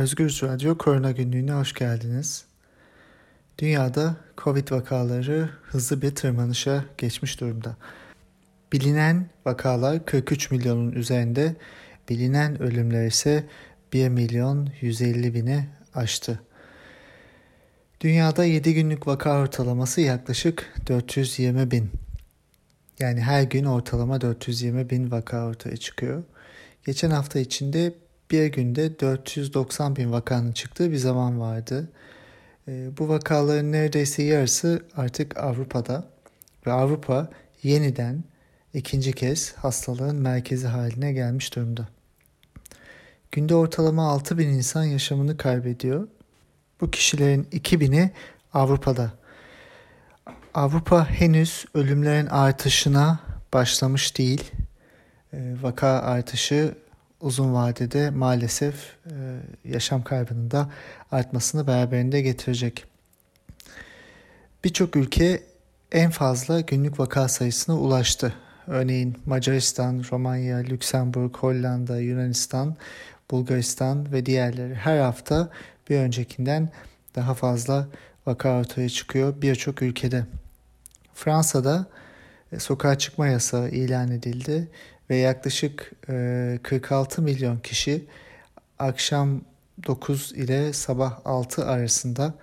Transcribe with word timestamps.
Özgür 0.00 0.40
Radyo 0.42 0.78
Korona 0.78 1.10
Günlüğü'ne 1.10 1.52
hoş 1.52 1.72
geldiniz. 1.72 2.44
Dünyada 3.58 4.16
Covid 4.38 4.70
vakaları 4.70 5.50
hızlı 5.62 6.02
bir 6.02 6.14
tırmanışa 6.14 6.84
geçmiş 6.98 7.40
durumda. 7.40 7.76
Bilinen 8.72 9.30
vakalar 9.46 10.06
43 10.06 10.50
milyonun 10.50 10.92
üzerinde, 10.92 11.56
bilinen 12.08 12.62
ölümler 12.62 13.06
ise 13.06 13.44
1 13.92 14.08
milyon 14.08 14.70
150 14.80 15.34
bini 15.34 15.66
aştı. 15.94 16.40
Dünyada 18.00 18.44
7 18.44 18.74
günlük 18.74 19.06
vaka 19.06 19.40
ortalaması 19.40 20.00
yaklaşık 20.00 20.74
420 20.86 21.70
bin. 21.70 21.90
Yani 22.98 23.20
her 23.20 23.42
gün 23.42 23.64
ortalama 23.64 24.20
420 24.20 24.90
bin 24.90 25.10
vaka 25.10 25.46
ortaya 25.46 25.76
çıkıyor. 25.76 26.22
Geçen 26.86 27.10
hafta 27.10 27.38
içinde 27.38 27.94
bir 28.30 28.46
günde 28.46 29.00
490 29.00 29.96
bin 29.96 30.12
vakanın 30.12 30.52
çıktığı 30.52 30.90
bir 30.90 30.96
zaman 30.96 31.40
vardı. 31.40 31.88
E, 32.68 32.98
bu 32.98 33.08
vakaların 33.08 33.72
neredeyse 33.72 34.22
yarısı 34.22 34.82
artık 34.96 35.36
Avrupa'da 35.36 36.04
ve 36.66 36.72
Avrupa 36.72 37.30
yeniden 37.62 38.24
ikinci 38.74 39.12
kez 39.12 39.52
hastalığın 39.52 40.16
merkezi 40.16 40.66
haline 40.66 41.12
gelmiş 41.12 41.56
durumda. 41.56 41.88
Günde 43.32 43.54
ortalama 43.54 44.08
6 44.08 44.38
bin 44.38 44.48
insan 44.48 44.84
yaşamını 44.84 45.36
kaybediyor. 45.36 46.08
Bu 46.80 46.90
kişilerin 46.90 47.44
2000'i 47.44 48.10
Avrupa'da. 48.52 49.12
Avrupa 50.54 51.10
henüz 51.10 51.64
ölümlerin 51.74 52.26
artışına 52.26 53.20
başlamış 53.52 54.18
değil. 54.18 54.50
E, 55.32 55.54
vaka 55.62 55.88
artışı 55.88 56.74
uzun 57.20 57.54
vadede 57.54 58.10
maalesef 58.10 58.74
e, 59.06 59.12
yaşam 59.64 60.04
kaybının 60.04 60.50
da 60.50 60.70
artmasını 61.12 61.66
beraberinde 61.66 62.22
getirecek. 62.22 62.84
Birçok 64.64 64.96
ülke 64.96 65.42
en 65.92 66.10
fazla 66.10 66.60
günlük 66.60 67.00
vaka 67.00 67.28
sayısına 67.28 67.78
ulaştı. 67.78 68.34
Örneğin 68.66 69.18
Macaristan, 69.26 70.04
Romanya, 70.12 70.58
Lüksemburg, 70.58 71.36
Hollanda, 71.36 72.00
Yunanistan, 72.00 72.76
Bulgaristan 73.30 74.12
ve 74.12 74.26
diğerleri 74.26 74.74
her 74.74 74.98
hafta 74.98 75.50
bir 75.90 75.96
öncekinden 75.96 76.68
daha 77.16 77.34
fazla 77.34 77.88
vaka 78.26 78.60
ortaya 78.60 78.88
çıkıyor 78.88 79.42
birçok 79.42 79.82
ülkede. 79.82 80.26
Fransa'da 81.14 81.86
e, 82.52 82.58
sokağa 82.58 82.98
çıkma 82.98 83.26
yasağı 83.26 83.68
ilan 83.68 84.10
edildi 84.10 84.68
ve 85.10 85.16
yaklaşık 85.16 85.92
46 86.62 87.20
e, 87.20 87.24
milyon 87.24 87.58
kişi 87.58 88.04
akşam 88.78 89.40
9 89.86 90.32
ile 90.32 90.72
sabah 90.72 91.20
6 91.24 91.66
arasında 91.66 92.34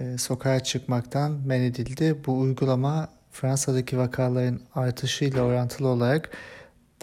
e, 0.00 0.18
sokağa 0.18 0.60
çıkmaktan 0.60 1.32
men 1.46 1.60
edildi. 1.60 2.16
Bu 2.26 2.38
uygulama 2.38 3.08
Fransa'daki 3.30 3.98
vakaların 3.98 4.60
artışıyla 4.74 5.42
orantılı 5.42 5.88
olarak 5.88 6.30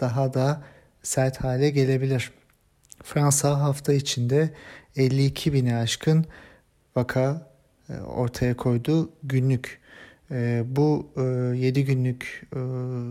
daha 0.00 0.34
da 0.34 0.62
sert 1.02 1.44
hale 1.44 1.70
gelebilir. 1.70 2.32
Fransa 3.02 3.60
hafta 3.60 3.92
içinde 3.92 4.50
52 4.96 5.52
bini 5.52 5.76
aşkın 5.76 6.26
vaka 6.96 7.50
e, 7.88 8.00
ortaya 8.00 8.56
koydu 8.56 9.12
günlük. 9.22 9.83
E, 10.30 10.64
bu 10.66 11.12
7 11.16 11.78
e, 11.78 11.82
günlük 11.82 12.46
e, 12.52 12.58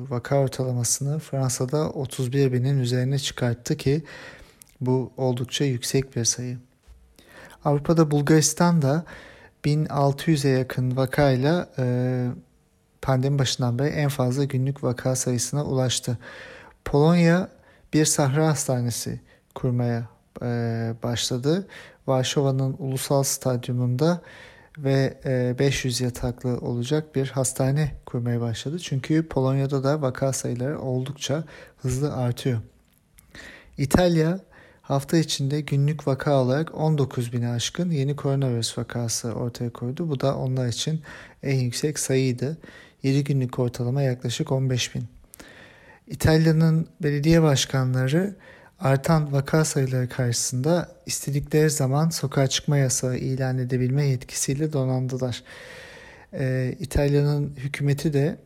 vaka 0.10 0.40
ortalamasını 0.40 1.20
Fransa'da 1.20 1.90
31 1.90 2.54
binin 2.54 2.80
üzerine 2.80 3.20
çıkarttı 3.20 3.78
ki 3.78 4.04
bu 4.82 5.12
oldukça 5.18 5.66
yüksek 5.66 6.16
bir 6.16 6.26
sayı. 6.26 6.58
Avrupa'da 7.66 8.12
Bulgaristan 8.12 8.82
da 8.82 9.06
1600'e 9.66 10.50
yakın 10.50 10.98
vakayla 10.98 11.70
pandemi 13.02 13.40
başından 13.40 13.80
beri 13.80 13.88
en 13.88 14.10
fazla 14.10 14.44
günlük 14.44 14.84
vaka 14.84 15.16
sayısına 15.16 15.66
ulaştı. 15.66 16.18
Polonya 16.86 17.50
bir 17.94 18.06
sahra 18.06 18.48
hastanesi 18.48 19.22
kurmaya 19.56 20.08
başladı. 21.04 21.68
Varşova'nın 22.08 22.76
ulusal 22.80 23.24
stadyumunda 23.24 24.22
ve 24.78 25.18
500 25.60 26.02
e, 26.02 26.06
yataklı 26.06 26.58
olacak 26.58 27.16
bir 27.16 27.28
hastane 27.28 27.96
kurmaya 28.06 28.42
başladı. 28.42 28.80
Çünkü 28.80 29.28
Polonya'da 29.28 29.84
da 29.84 30.02
vaka 30.02 30.34
sayıları 30.34 30.80
oldukça 30.80 31.44
hızlı 31.78 32.14
artıyor. 32.16 32.60
İtalya 33.78 34.40
hafta 34.82 35.18
içinde 35.18 35.62
günlük 35.62 36.08
vaka 36.08 36.42
olarak 36.42 36.76
19 36.76 37.34
bini 37.34 37.48
aşkın 37.48 37.92
yeni 37.92 38.16
koronavirüs 38.16 38.78
vakası 38.78 39.34
ortaya 39.34 39.70
koydu. 39.70 40.10
Bu 40.10 40.20
da 40.20 40.38
onlar 40.38 40.68
için 40.68 41.02
en 41.44 41.60
yüksek 41.60 42.00
sayıydı. 42.00 42.58
7 43.04 43.24
günlük 43.24 43.60
ortalama 43.60 44.02
yaklaşık 44.02 44.52
15 44.52 44.96
bin. 44.96 45.04
İtalya'nın 46.08 46.88
belediye 47.04 47.42
başkanları 47.42 48.36
artan 48.84 49.34
vaka 49.34 49.66
sayıları 49.66 50.10
karşısında 50.10 50.90
istedikleri 51.06 51.70
zaman 51.70 52.10
sokağa 52.10 52.48
çıkma 52.48 52.78
yasağı 52.78 53.18
ilan 53.18 53.58
edebilme 53.58 54.06
yetkisiyle 54.06 54.74
donandılar. 54.74 55.44
Ee, 56.34 56.76
İtalya'nın 56.80 57.54
hükümeti 57.58 58.14
de 58.14 58.38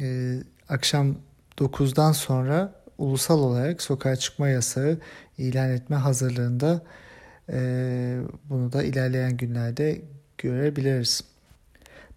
e, 0.00 0.36
akşam 0.68 1.16
9'dan 1.58 2.12
sonra 2.12 2.74
ulusal 2.98 3.38
olarak 3.38 3.82
sokağa 3.82 4.16
çıkma 4.16 4.48
yasağı 4.48 4.98
ilan 5.38 5.70
etme 5.70 5.96
hazırlığında 5.96 6.82
e, 7.52 7.58
bunu 8.44 8.72
da 8.72 8.82
ilerleyen 8.82 9.36
günlerde 9.36 10.00
görebiliriz. 10.38 11.24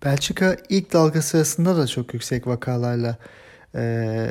Belçika 0.06 0.58
ilk 0.70 0.94
dalga 0.94 1.22
sırasında 1.22 1.78
da 1.78 1.88
çok 1.88 2.14
yüksek 2.14 2.48
vakalarla 2.48 3.18
e, 3.76 4.28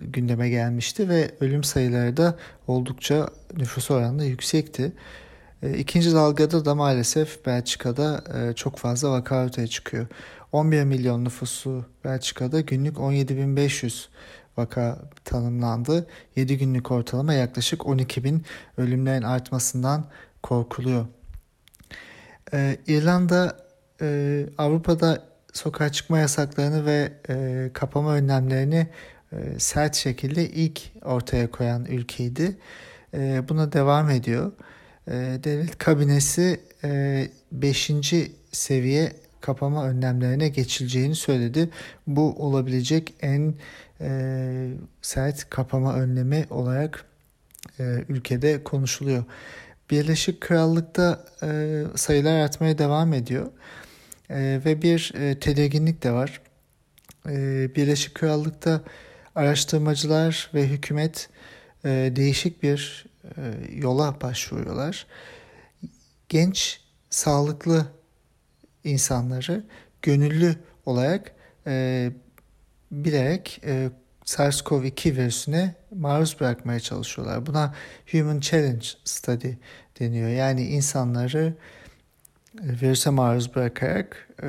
gündeme 0.00 0.48
gelmişti 0.48 1.08
ve 1.08 1.30
ölüm 1.40 1.64
sayıları 1.64 2.16
da 2.16 2.36
oldukça 2.66 3.28
nüfus 3.56 3.90
oranında 3.90 4.24
yüksekti. 4.24 4.92
E, 5.62 5.78
ikinci 5.78 6.12
dalgada 6.14 6.64
da 6.64 6.74
maalesef 6.74 7.46
Belçika'da 7.46 8.24
e, 8.34 8.54
çok 8.54 8.78
fazla 8.78 9.10
vaka 9.10 9.44
ortaya 9.44 9.66
çıkıyor. 9.66 10.06
11 10.52 10.84
milyon 10.84 11.24
nüfusu 11.24 11.84
Belçika'da 12.04 12.60
günlük 12.60 12.96
17.500 12.96 14.06
vaka 14.56 14.98
tanımlandı. 15.24 16.06
7 16.36 16.58
günlük 16.58 16.90
ortalama 16.90 17.34
yaklaşık 17.34 17.86
12 17.86 18.24
bin 18.24 18.42
ölümlerin 18.76 19.22
artmasından 19.22 20.04
korkuluyor. 20.42 21.06
Ee, 22.52 22.76
İrlanda 22.86 23.56
e, 24.00 24.46
Avrupa'da 24.58 25.22
sokağa 25.56 25.92
çıkma 25.92 26.18
yasaklarını 26.18 26.86
ve 26.86 27.12
e, 27.28 27.70
kapama 27.72 28.14
önlemlerini 28.14 28.86
e, 29.32 29.36
sert 29.58 29.94
şekilde 29.94 30.48
ilk 30.48 30.80
ortaya 31.04 31.50
koyan 31.50 31.84
ülkeydi. 31.84 32.56
E, 33.14 33.48
buna 33.48 33.72
devam 33.72 34.10
ediyor. 34.10 34.52
E, 35.08 35.12
devlet 35.44 35.78
kabinesi 35.78 36.60
5. 37.52 37.90
E, 37.90 38.28
seviye 38.52 39.12
kapama 39.40 39.84
önlemlerine 39.84 40.48
geçileceğini 40.48 41.14
söyledi. 41.14 41.70
Bu 42.06 42.34
olabilecek 42.46 43.14
en 43.20 43.54
e, 44.00 44.70
sert 45.02 45.50
kapama 45.50 45.94
önlemi 45.94 46.46
olarak 46.50 47.04
e, 47.80 47.84
ülkede 48.08 48.64
konuşuluyor. 48.64 49.24
Birleşik 49.90 50.40
Krallık'ta 50.40 51.24
e, 51.42 51.82
sayılar 51.94 52.40
artmaya 52.40 52.78
devam 52.78 53.12
ediyor. 53.12 53.46
E, 54.30 54.60
ve 54.64 54.82
bir 54.82 55.12
e, 55.14 55.38
tedirginlik 55.40 56.02
de 56.02 56.12
var. 56.12 56.40
E, 57.28 57.34
Birleşik 57.74 58.14
Krallık'ta 58.14 58.82
araştırmacılar 59.34 60.50
ve 60.54 60.68
hükümet 60.68 61.28
e, 61.84 62.12
değişik 62.16 62.62
bir 62.62 63.06
e, 63.24 63.40
yola 63.72 64.20
başvuruyorlar. 64.20 65.06
Genç, 66.28 66.80
sağlıklı 67.10 67.86
insanları 68.84 69.64
gönüllü 70.02 70.56
olarak 70.86 71.32
e, 71.66 72.10
bilerek 72.90 73.60
e, 73.64 73.90
SARS-CoV-2 74.24 75.16
virüsüne 75.16 75.74
maruz 75.94 76.40
bırakmaya 76.40 76.80
çalışıyorlar. 76.80 77.46
Buna 77.46 77.74
Human 78.12 78.40
Challenge 78.40 78.86
Study 79.04 79.52
deniyor. 80.00 80.28
Yani 80.28 80.66
insanları 80.66 81.54
virüse 82.62 83.10
maruz 83.10 83.54
bırakarak 83.54 84.28
e, 84.42 84.48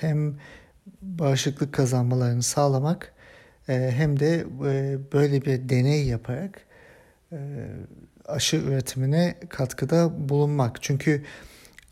hem 0.00 0.36
bağışıklık 1.02 1.74
kazanmalarını 1.74 2.42
sağlamak 2.42 3.12
e, 3.68 3.90
hem 3.94 4.20
de 4.20 4.46
e, 4.66 4.98
böyle 5.12 5.42
bir 5.42 5.68
deney 5.68 6.06
yaparak 6.06 6.60
aşı 8.26 8.56
üretimine 8.56 9.34
katkıda 9.48 10.28
bulunmak. 10.28 10.82
Çünkü 10.82 11.24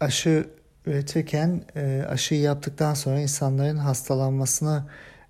aşı 0.01 0.45
üretirken 0.87 1.63
aşıyı 2.09 2.41
yaptıktan 2.41 2.95
sonra 2.95 3.21
insanların 3.21 3.77
hastalanmasını 3.77 4.85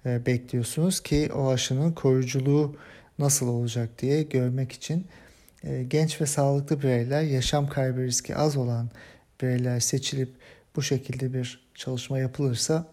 bekliyorsunuz 0.05 1.00
ki 1.00 1.31
o 1.34 1.50
aşının 1.50 1.93
koruyuculuğu 1.93 2.76
nasıl 3.19 3.49
olacak 3.49 3.88
diye 3.99 4.22
görmek 4.22 4.72
için 4.72 5.06
e, 5.67 5.82
genç 5.82 6.20
ve 6.20 6.26
sağlıklı 6.26 6.82
bireyler, 6.82 7.22
yaşam 7.22 7.69
kaybı 7.69 8.00
riski 8.00 8.37
az 8.37 8.56
olan 8.56 8.90
bireyler 9.42 9.80
seçilip 9.80 10.28
bu 10.76 10.82
şekilde 10.82 11.34
bir 11.34 11.66
çalışma 11.74 12.18
yapılırsa 12.18 12.86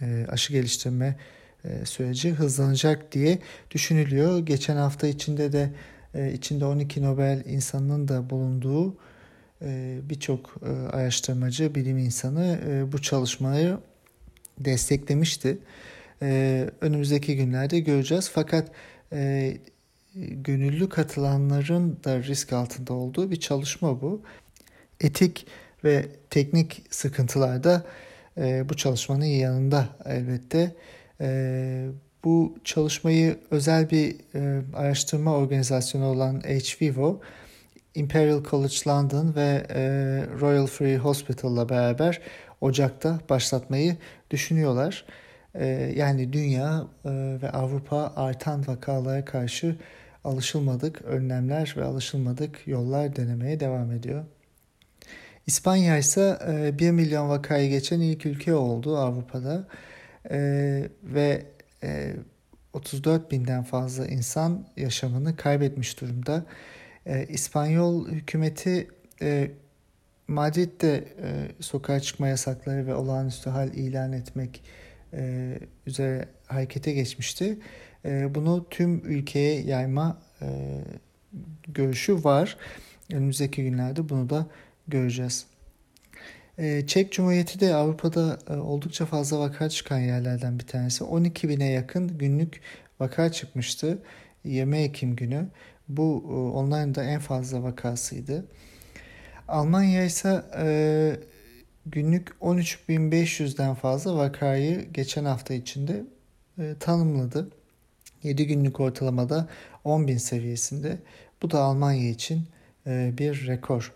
e, 0.00 0.26
aşı 0.28 0.52
geliştirme 0.52 1.16
e, 1.64 1.86
süreci 1.86 2.30
hızlanacak 2.30 3.12
diye 3.12 3.38
düşünülüyor. 3.70 4.38
Geçen 4.38 4.76
hafta 4.76 5.06
içinde 5.06 5.52
de 5.52 5.70
içinde 6.34 6.64
12 6.64 7.02
Nobel 7.02 7.42
insanının 7.46 8.08
da 8.08 8.30
bulunduğu 8.30 8.96
birçok 10.10 10.54
araştırmacı, 10.92 11.74
bilim 11.74 11.98
insanı 11.98 12.58
bu 12.92 13.02
çalışmayı 13.02 13.78
desteklemişti. 14.58 15.58
Önümüzdeki 16.80 17.36
günlerde 17.36 17.80
göreceğiz. 17.80 18.30
Fakat 18.34 18.70
gönüllü 20.14 20.88
katılanların 20.88 21.98
da 22.04 22.22
risk 22.22 22.52
altında 22.52 22.92
olduğu 22.92 23.30
bir 23.30 23.40
çalışma 23.40 24.02
bu. 24.02 24.22
Etik 25.00 25.46
ve 25.84 26.06
teknik 26.30 26.86
sıkıntılar 26.90 27.64
da 27.64 27.84
e, 28.38 28.68
bu 28.68 28.76
çalışmanın 28.76 29.24
yanında 29.24 29.88
elbette. 30.04 30.74
E, 31.20 31.88
bu 32.24 32.58
çalışmayı 32.64 33.38
özel 33.50 33.90
bir 33.90 34.16
e, 34.34 34.62
araştırma 34.74 35.36
organizasyonu 35.36 36.06
olan 36.06 36.40
HVivo, 36.40 37.20
Imperial 37.94 38.44
College 38.44 38.76
London 38.86 39.34
ve 39.36 39.66
e, 39.68 39.82
Royal 40.40 40.66
Free 40.66 40.96
Hospital'la 40.96 41.68
beraber 41.68 42.20
Ocak'ta 42.60 43.20
başlatmayı 43.30 43.96
düşünüyorlar. 44.30 45.04
E, 45.54 45.66
yani 45.96 46.32
dünya 46.32 46.86
e, 47.04 47.10
ve 47.42 47.50
Avrupa 47.50 48.12
artan 48.16 48.66
vakalara 48.66 49.24
karşı 49.24 49.76
alışılmadık 50.24 51.02
önlemler 51.02 51.74
ve 51.76 51.84
alışılmadık 51.84 52.66
yollar 52.66 53.16
denemeye 53.16 53.60
devam 53.60 53.92
ediyor. 53.92 54.24
İspanya 55.46 55.98
ise 55.98 56.38
1 56.78 56.90
milyon 56.90 57.28
vakayı 57.28 57.70
geçen 57.70 58.00
ilk 58.00 58.26
ülke 58.26 58.54
oldu 58.54 58.96
Avrupa'da 58.96 59.66
e, 60.30 60.38
ve 61.02 61.46
34 62.72 63.26
e, 63.26 63.30
binden 63.30 63.62
fazla 63.62 64.06
insan 64.06 64.66
yaşamını 64.76 65.36
kaybetmiş 65.36 66.00
durumda. 66.00 66.46
E, 67.06 67.26
İspanyol 67.28 68.08
hükümeti 68.08 68.88
Madrid'de 70.28 71.04
sokağa 71.60 72.00
çıkma 72.00 72.28
yasakları 72.28 72.86
ve 72.86 72.94
olağanüstü 72.94 73.50
hal 73.50 73.74
ilan 73.74 74.12
etmek 74.12 74.62
üzere 75.86 76.28
harekete 76.46 76.92
geçmişti. 76.92 77.58
Bunu 78.04 78.66
tüm 78.70 79.02
ülkeye 79.04 79.60
yayma 79.60 80.18
görüşü 81.68 82.24
var. 82.24 82.56
Önümüzdeki 83.12 83.62
günlerde 83.62 84.08
bunu 84.08 84.30
da 84.30 84.46
göreceğiz. 84.88 85.46
Ee, 86.58 86.86
Çek 86.86 87.12
Cumhuriyeti 87.12 87.60
de 87.60 87.74
Avrupa'da 87.74 88.38
e, 88.50 88.52
oldukça 88.52 89.06
fazla 89.06 89.38
vaka 89.40 89.68
çıkan 89.68 89.98
yerlerden 89.98 90.58
bir 90.58 90.66
tanesi. 90.66 91.04
12 91.04 91.48
bine 91.48 91.70
yakın 91.70 92.18
günlük 92.18 92.60
vaka 93.00 93.32
çıkmıştı 93.32 93.98
20 94.44 94.78
Ekim 94.78 95.16
günü. 95.16 95.46
Bu 95.88 96.24
e, 96.28 96.32
onların 96.56 96.94
da 96.94 97.04
en 97.04 97.20
fazla 97.20 97.62
vakasıydı. 97.62 98.44
Almanya 99.48 100.04
ise 100.04 100.42
e, 100.58 101.16
günlük 101.86 102.28
13.500'den 102.40 103.74
fazla 103.74 104.16
vakayı 104.16 104.92
geçen 104.92 105.24
hafta 105.24 105.54
içinde 105.54 106.04
tanımladı. 106.80 107.48
7 108.22 108.46
günlük 108.46 108.80
ortalamada 108.80 109.48
10.000 109.84 110.18
seviyesinde. 110.18 110.98
Bu 111.42 111.50
da 111.50 111.60
Almanya 111.60 112.08
için 112.10 112.48
bir 112.86 113.46
rekor. 113.46 113.92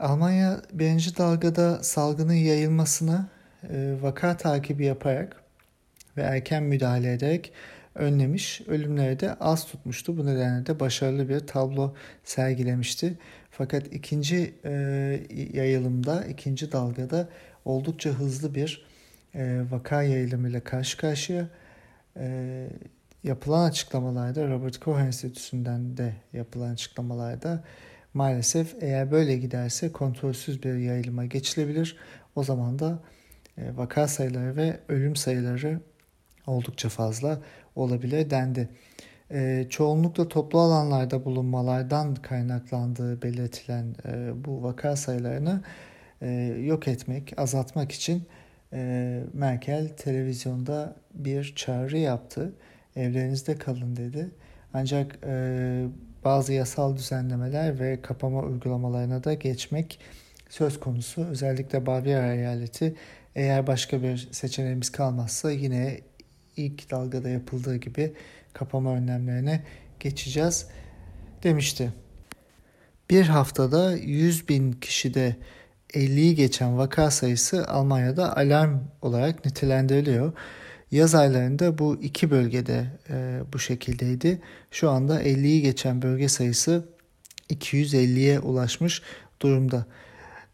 Almanya 0.00 0.62
birinci 0.72 1.16
dalgada 1.16 1.82
salgının 1.82 2.32
yayılmasını 2.32 3.26
e, 3.70 3.94
vaka 4.02 4.36
takibi 4.36 4.84
yaparak 4.84 5.42
ve 6.16 6.22
erken 6.22 6.62
müdahale 6.62 7.12
ederek 7.12 7.52
önlemiş. 7.94 8.60
Ölümleri 8.66 9.20
de 9.20 9.34
az 9.34 9.66
tutmuştu. 9.66 10.16
Bu 10.16 10.26
nedenle 10.26 10.66
de 10.66 10.80
başarılı 10.80 11.28
bir 11.28 11.40
tablo 11.40 11.94
sergilemişti. 12.24 13.18
Fakat 13.50 13.86
ikinci 13.94 14.54
e, 14.64 14.70
yayılımda, 15.52 16.24
ikinci 16.24 16.72
dalgada 16.72 17.28
oldukça 17.64 18.10
hızlı 18.10 18.54
bir 18.54 18.86
e, 19.34 19.62
vaka 19.70 20.02
yayılımıyla 20.02 20.60
karşı 20.60 20.98
karşıya. 20.98 21.48
E, 22.16 22.68
yapılan 23.24 23.68
açıklamalarda, 23.68 24.48
Robert 24.48 24.80
Koch 24.80 25.00
Enstitüsü'nden 25.00 25.96
de 25.96 26.12
yapılan 26.32 26.70
açıklamalarda 26.72 27.64
Maalesef 28.16 28.74
eğer 28.80 29.10
böyle 29.10 29.36
giderse 29.36 29.92
kontrolsüz 29.92 30.62
bir 30.62 30.74
yayılıma 30.74 31.24
geçilebilir. 31.24 31.96
O 32.36 32.44
zaman 32.44 32.78
da 32.78 32.98
e, 33.58 33.76
vaka 33.76 34.08
sayıları 34.08 34.56
ve 34.56 34.80
ölüm 34.88 35.16
sayıları 35.16 35.80
oldukça 36.46 36.88
fazla 36.88 37.40
olabilir 37.74 38.30
dendi. 38.30 38.68
E, 39.30 39.66
çoğunlukla 39.70 40.28
toplu 40.28 40.58
alanlarda 40.58 41.24
bulunmalardan 41.24 42.14
kaynaklandığı 42.14 43.22
belirtilen 43.22 43.94
e, 44.08 44.44
bu 44.44 44.62
vaka 44.62 44.96
sayılarını 44.96 45.62
yok 46.66 46.88
etmek, 46.88 47.32
azaltmak 47.36 47.92
için 47.92 48.22
Merkel 49.32 49.88
televizyonda 49.88 50.96
bir 51.14 51.52
çağrı 51.56 51.98
yaptı. 51.98 52.52
Evlerinizde 52.96 53.54
kalın 53.54 53.96
dedi. 53.96 54.30
Ancak 54.74 55.18
bazı 56.26 56.52
yasal 56.52 56.96
düzenlemeler 56.96 57.80
ve 57.80 58.02
kapama 58.02 58.42
uygulamalarına 58.42 59.24
da 59.24 59.34
geçmek 59.34 59.98
söz 60.48 60.80
konusu. 60.80 61.24
Özellikle 61.24 61.86
Bavyera 61.86 62.34
eyaleti 62.34 62.94
eğer 63.34 63.66
başka 63.66 64.02
bir 64.02 64.28
seçeneğimiz 64.32 64.92
kalmazsa 64.92 65.50
yine 65.50 66.00
ilk 66.56 66.90
dalgada 66.90 67.28
yapıldığı 67.28 67.76
gibi 67.76 68.12
kapama 68.52 68.94
önlemlerine 68.94 69.62
geçeceğiz 70.00 70.66
demişti. 71.42 71.92
Bir 73.10 73.26
haftada 73.26 73.96
100 73.96 74.48
bin 74.48 74.72
kişide 74.72 75.36
50'yi 75.90 76.34
geçen 76.34 76.78
vaka 76.78 77.10
sayısı 77.10 77.68
Almanya'da 77.68 78.36
alarm 78.36 78.78
olarak 79.02 79.44
nitelendiriliyor. 79.44 80.32
Yaz 80.96 81.14
aylarında 81.14 81.78
bu 81.78 81.98
iki 82.02 82.30
bölgede 82.30 82.86
e, 83.10 83.40
bu 83.52 83.58
şekildeydi. 83.58 84.40
Şu 84.70 84.90
anda 84.90 85.22
50'yi 85.22 85.62
geçen 85.62 86.02
bölge 86.02 86.28
sayısı 86.28 86.88
250'ye 87.50 88.40
ulaşmış 88.40 89.02
durumda. 89.42 89.86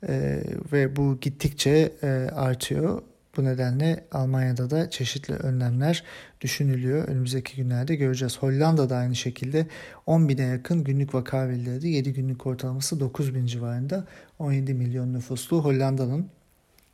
E, 0.09 0.43
ve 0.73 0.97
bu 0.97 1.19
gittikçe 1.21 1.93
e, 2.03 2.07
artıyor. 2.35 3.03
Bu 3.37 3.45
nedenle 3.45 4.05
Almanya'da 4.13 4.71
da 4.71 4.91
çeşitli 4.91 5.35
önlemler 5.35 6.05
düşünülüyor. 6.41 7.09
Önümüzdeki 7.09 7.57
günlerde 7.57 7.97
göreceğiz. 7.97 8.39
Hollanda'da 8.39 8.97
aynı 8.97 9.15
şekilde 9.15 9.67
10 10.07 10.29
bine 10.29 10.43
yakın 10.43 10.85
günlük 10.85 11.15
vaka 11.15 11.49
bildirdi. 11.49 11.89
7 11.89 12.13
günlük 12.13 12.47
ortalaması 12.47 13.01
9 13.01 13.35
bin 13.35 13.47
civarında. 13.47 14.05
17 14.39 14.75
milyon 14.75 15.13
nüfuslu 15.13 15.65
Hollanda'nın 15.65 16.29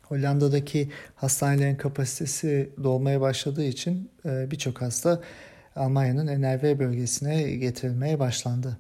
Hollanda'daki 0.09 0.91
hastanelerin 1.15 1.77
kapasitesi 1.77 2.71
dolmaya 2.83 3.21
başladığı 3.21 3.65
için 3.65 4.11
e, 4.25 4.51
birçok 4.51 4.83
hasta 4.83 5.21
Almanya'nın 5.77 6.43
NRV 6.43 6.79
bölgesine 6.79 7.43
getirilmeye 7.43 8.19
başlandı. 8.19 8.79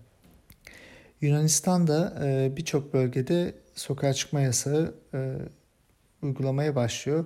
Yunanistan'da 1.20 2.14
e, 2.24 2.56
birçok 2.56 2.94
bölgede 2.94 3.54
sokağa 3.74 4.14
çıkma 4.14 4.40
yasağı 4.40 4.94
e, 5.14 5.36
uygulamaya 6.22 6.74
başlıyor. 6.74 7.24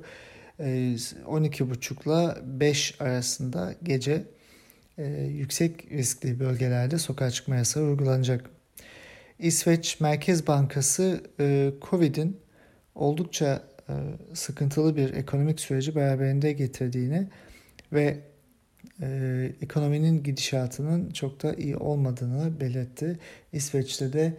12.30 0.59 2.05
ile 2.05 2.61
5 2.61 3.01
arasında 3.01 3.75
gece 3.83 4.25
yüksek 5.29 5.93
riskli 5.93 6.41
bölgelerde 6.41 6.99
sokağa 6.99 7.31
çıkma 7.31 7.57
yasağı 7.57 7.85
uygulanacak. 7.85 8.51
İsveç 9.39 10.01
Merkez 10.01 10.47
Bankası 10.47 11.21
Covid'in 11.91 12.41
oldukça 12.95 13.63
sıkıntılı 14.35 14.97
bir 14.97 15.15
ekonomik 15.15 15.61
süreci 15.61 15.95
beraberinde 15.95 16.53
getirdiğini 16.53 17.29
ve 17.93 18.19
e, 19.03 19.51
ekonominin 19.63 20.23
gidişatının 20.23 21.11
çok 21.11 21.43
da 21.43 21.55
iyi 21.55 21.77
olmadığını 21.77 22.61
belirtti. 22.61 23.19
İsveç'te 23.53 24.13
de 24.13 24.35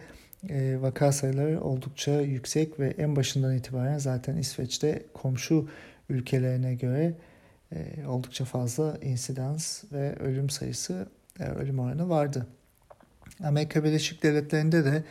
e, 0.48 0.76
vaka 0.80 1.12
sayıları 1.12 1.60
oldukça 1.60 2.20
yüksek 2.20 2.80
ve 2.80 2.94
en 2.98 3.16
başından 3.16 3.56
itibaren 3.56 3.98
zaten 3.98 4.36
İsveç'te 4.36 5.02
komşu 5.14 5.68
ülkelerine 6.08 6.74
göre 6.74 7.14
e, 7.72 8.06
oldukça 8.06 8.44
fazla 8.44 8.98
insidans 9.02 9.84
ve 9.92 10.16
ölüm 10.16 10.50
sayısı, 10.50 11.08
e, 11.40 11.44
ölüm 11.44 11.78
oranı 11.78 12.08
vardı. 12.08 12.46
Amerika 13.44 13.84
Birleşik 13.84 14.22
Devletleri'nde 14.22 14.84
de 14.84 14.96
e, 14.96 15.02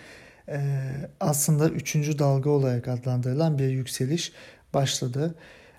aslında 1.19 1.69
üçüncü 1.69 2.19
dalga 2.19 2.50
olarak 2.50 2.88
adlandırılan 2.88 3.57
bir 3.57 3.69
yükseliş 3.69 4.31
başladı. 4.73 5.35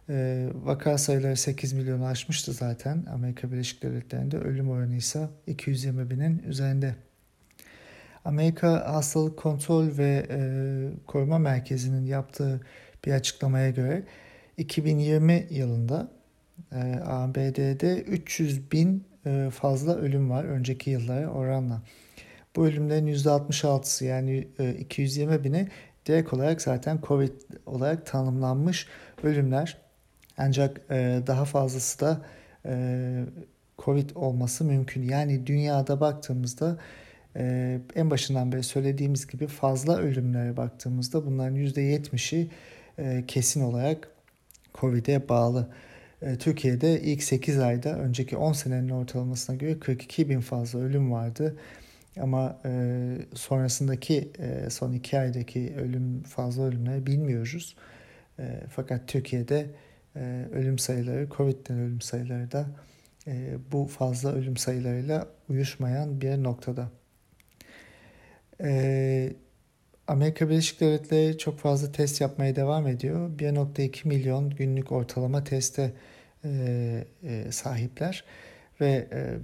E, 0.09 0.49
vaka 0.54 0.99
sayıları 0.99 1.37
8 1.37 1.73
milyonu 1.73 2.06
aşmıştı 2.06 2.52
zaten 2.52 3.06
Amerika 3.12 3.52
Birleşik 3.52 3.83
Devletleri'nde. 3.83 4.38
Ölüm 4.38 4.71
oranı 4.71 4.94
ise 4.94 5.28
220 5.47 6.11
binin 6.11 6.38
üzerinde. 6.38 6.94
Amerika 8.25 8.94
Hastalık 8.94 9.37
Kontrol 9.37 9.99
ve 9.99 10.26
e, 10.30 10.38
Koruma 11.06 11.38
Merkezi'nin 11.38 12.06
yaptığı 12.06 12.61
bir 13.06 13.12
açıklamaya 13.12 13.71
göre 13.71 14.02
2020 14.56 15.47
yılında 15.50 16.09
e, 16.73 17.00
ABD'de 17.04 18.02
300 18.02 18.73
bin 18.73 19.04
e, 19.26 19.50
fazla 19.50 19.97
ölüm 19.97 20.30
var 20.30 20.44
önceki 20.44 20.90
yıllara 20.90 21.28
oranla. 21.28 21.83
Bu 22.56 22.66
ölümlerin 22.66 23.06
%66'sı 23.06 24.04
yani 24.04 24.49
e, 24.58 24.75
220 24.75 25.44
bini 25.44 25.68
direkt 26.06 26.32
olarak 26.32 26.62
zaten 26.62 26.99
COVID 27.02 27.32
olarak 27.66 28.06
tanımlanmış 28.06 28.87
ölümler. 29.23 29.78
Ancak 30.38 30.80
e, 30.90 31.23
daha 31.26 31.44
fazlası 31.44 32.00
da 32.00 32.20
e, 32.66 33.25
Covid 33.78 34.11
olması 34.14 34.64
mümkün. 34.64 35.02
Yani 35.02 35.46
dünyada 35.46 36.00
baktığımızda 36.00 36.78
e, 37.37 37.78
en 37.94 38.11
başından 38.11 38.52
beri 38.52 38.62
söylediğimiz 38.62 39.26
gibi 39.26 39.46
fazla 39.46 39.99
ölümlere 39.99 40.56
baktığımızda 40.56 41.26
bunların 41.26 41.56
%70'i 41.56 42.50
e, 42.99 43.25
kesin 43.26 43.61
olarak 43.61 44.08
Covid'e 44.75 45.28
bağlı. 45.28 45.68
E, 46.23 46.38
Türkiye'de 46.38 47.00
ilk 47.00 47.23
8 47.23 47.58
ayda 47.58 47.99
önceki 47.99 48.37
10 48.37 48.52
senenin 48.52 48.88
ortalamasına 48.88 49.56
göre 49.56 49.78
42 49.78 50.28
bin 50.28 50.40
fazla 50.40 50.78
ölüm 50.78 51.12
vardı. 51.12 51.56
Ama 52.21 52.61
e, 52.64 53.16
sonrasındaki 53.35 54.33
e, 54.38 54.71
son 54.71 54.92
2 54.92 55.18
aydaki 55.18 55.75
ölüm 55.76 56.23
fazla 56.23 56.62
ölümleri 56.62 57.06
bilmiyoruz. 57.06 57.76
E, 58.38 58.61
fakat 58.71 59.09
Türkiye'de 59.09 59.66
e, 60.16 60.49
ölüm 60.52 60.78
sayıları, 60.78 61.28
Covid'den 61.37 61.78
ölüm 61.78 62.00
sayıları 62.00 62.52
da 62.52 62.66
e, 63.26 63.56
bu 63.73 63.87
fazla 63.87 64.33
ölüm 64.33 64.56
sayılarıyla 64.56 65.28
uyuşmayan 65.49 66.21
bir 66.21 66.42
noktada. 66.42 66.90
E, 68.61 69.33
Amerika 70.06 70.49
Birleşik 70.49 70.80
Devletleri 70.80 71.38
çok 71.38 71.59
fazla 71.59 71.92
test 71.92 72.21
yapmaya 72.21 72.56
devam 72.56 72.87
ediyor. 72.87 73.30
1.2 73.38 74.09
milyon 74.09 74.50
günlük 74.50 74.92
ortalama 74.92 75.44
teste 75.44 75.92
e, 76.44 77.04
e, 77.23 77.52
sahipler 77.52 78.25
ve 78.80 79.09
e, 79.12 79.38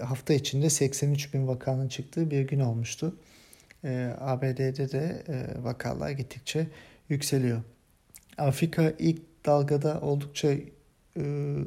hafta 0.00 0.34
içinde 0.34 0.70
83 0.70 1.34
bin 1.34 1.48
vakanın 1.48 1.88
çıktığı 1.88 2.30
bir 2.30 2.42
gün 2.42 2.60
olmuştu. 2.60 3.16
E, 3.84 4.14
ABD'de 4.20 4.92
de 4.92 5.22
e, 5.28 5.64
vakalar 5.64 6.10
gittikçe 6.10 6.66
yükseliyor. 7.08 7.62
Afrika 8.38 8.92
ilk 8.98 9.46
dalgada 9.46 10.00
oldukça 10.00 10.48
e, 10.52 10.62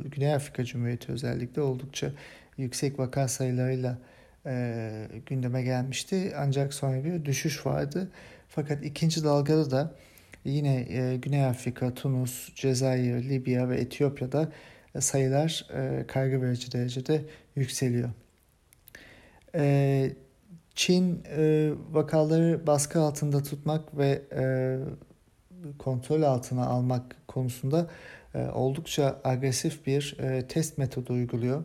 Güney 0.05 0.33
Afrika 0.33 0.65
Cumhuriyeti 0.65 1.11
özellikle 1.11 1.61
oldukça 1.61 2.11
yüksek 2.57 2.99
vaka 2.99 3.27
sayılarıyla 3.27 3.97
e, 4.45 4.91
gündeme 5.25 5.63
gelmişti. 5.63 6.33
Ancak 6.37 6.73
sonra 6.73 7.03
bir 7.03 7.25
düşüş 7.25 7.65
vardı. 7.65 8.11
Fakat 8.49 8.85
ikinci 8.85 9.23
dalgada 9.23 9.71
da 9.71 9.95
yine 10.45 10.87
e, 10.89 11.17
Güney 11.17 11.45
Afrika, 11.45 11.93
Tunus, 11.93 12.55
Cezayir, 12.55 13.29
Libya 13.29 13.69
ve 13.69 13.77
Etiyopya'da 13.77 14.51
e, 14.95 15.01
sayılar 15.01 15.67
e, 15.73 16.07
kaygı 16.07 16.41
verici 16.41 16.71
derecede 16.71 17.21
yükseliyor. 17.55 18.09
E, 19.55 20.11
Çin 20.75 21.23
e, 21.37 21.71
vakaları 21.91 22.67
baskı 22.67 22.99
altında 22.99 23.43
tutmak 23.43 23.97
ve 23.97 24.21
e, 24.35 24.43
kontrol 25.77 26.21
altına 26.21 26.65
almak 26.65 27.15
konusunda 27.27 27.87
e, 28.35 28.45
oldukça 28.45 29.21
agresif 29.23 29.87
bir 29.87 30.17
e, 30.19 30.47
test 30.47 30.77
metodu 30.77 31.13
uyguluyor. 31.13 31.63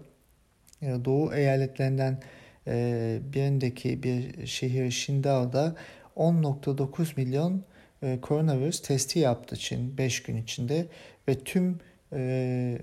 E, 0.83 1.05
Doğu 1.05 1.35
eyaletlerinden 1.35 2.19
e, 2.67 3.19
birindeki 3.33 4.03
bir 4.03 4.47
şehir 4.47 4.91
Şindao'da 4.91 5.77
10.9 6.17 7.13
milyon 7.17 7.63
e, 8.03 8.19
koronavirüs 8.21 8.83
testi 8.83 9.19
yaptı 9.19 9.57
Çin 9.57 9.99
5 9.99 10.23
gün 10.23 10.37
içinde 10.37 10.87
ve 11.29 11.39
tüm 11.39 11.79
e, 12.13 12.79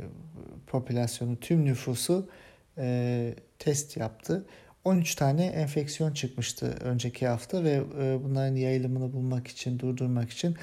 popülasyonu, 0.67 1.39
tüm 1.39 1.65
nüfusu 1.65 2.29
e, 2.77 3.33
test 3.59 3.97
yaptı. 3.97 4.45
13 4.83 5.15
tane 5.15 5.45
enfeksiyon 5.45 6.13
çıkmıştı 6.13 6.65
önceki 6.65 7.27
hafta 7.27 7.63
ve 7.63 7.81
e, 8.01 8.23
bunların 8.23 8.55
yayılımını 8.55 9.13
bulmak 9.13 9.47
için, 9.47 9.79
durdurmak 9.79 10.29
için 10.29 10.55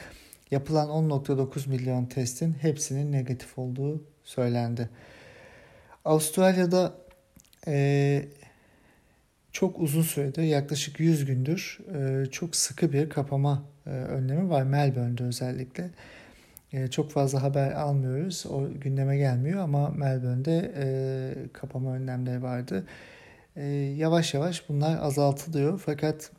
yapılan 0.50 0.88
10.9 0.88 1.68
milyon 1.68 2.06
testin 2.06 2.52
hepsinin 2.52 3.12
negatif 3.12 3.59
olduğu 3.59 4.04
söylendi. 4.25 4.88
Avustralya'da 6.04 6.94
e, 7.66 8.25
çok 9.52 9.80
uzun 9.80 10.02
süredir 10.02 10.42
yaklaşık 10.42 11.00
100 11.00 11.25
gündür 11.25 11.78
e, 11.94 12.26
çok 12.30 12.56
sıkı 12.56 12.92
bir 12.92 13.09
kapama 13.09 13.62
e, 13.87 13.90
önlemi 13.90 14.50
var 14.50 14.62
Melbourne'de 14.62 15.25
özellikle. 15.25 15.90
E, 16.75 16.88
çok 16.88 17.11
fazla 17.11 17.43
haber 17.43 17.73
almıyoruz. 17.73 18.47
O 18.47 18.69
gündeme 18.81 19.16
gelmiyor 19.16 19.61
ama 19.61 19.88
Melbourne'de 19.88 20.73
e, 20.76 20.87
kapama 21.52 21.95
önlemleri 21.95 22.43
vardı. 22.43 22.87
E, 23.57 23.64
yavaş 23.97 24.35
yavaş 24.35 24.69
bunlar 24.69 24.99
azaltılıyor 25.02 25.83
fakat 25.87 26.31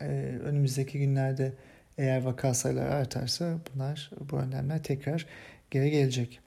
e, 0.00 0.06
önümüzdeki 0.44 0.98
günlerde 0.98 1.52
eğer 1.98 2.22
vaka 2.22 2.54
sayıları 2.54 2.94
artarsa 2.94 3.58
bunlar 3.74 4.10
bu 4.30 4.36
önlemler 4.36 4.82
tekrar 4.82 5.26
geri 5.70 5.90
gelecek. 5.90 6.40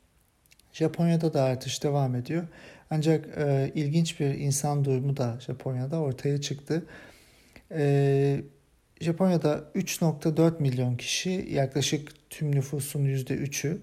Japonya'da 0.74 1.34
da 1.34 1.44
artış 1.44 1.84
devam 1.84 2.16
ediyor. 2.16 2.48
Ancak 2.90 3.38
e, 3.38 3.72
ilginç 3.76 4.20
bir 4.20 4.26
insan 4.26 4.86
durumu 4.86 5.18
da 5.18 5.38
Japonya'da 5.40 6.00
ortaya 6.00 6.42
çıktı. 6.42 6.86
E, 7.72 8.42
Japonya'da 9.02 9.64
3.4 9.76 10.62
milyon 10.62 10.96
kişi 10.96 11.48
yaklaşık 11.52 12.30
tüm 12.30 12.56
nüfusun 12.56 13.06
%3'ü 13.06 13.78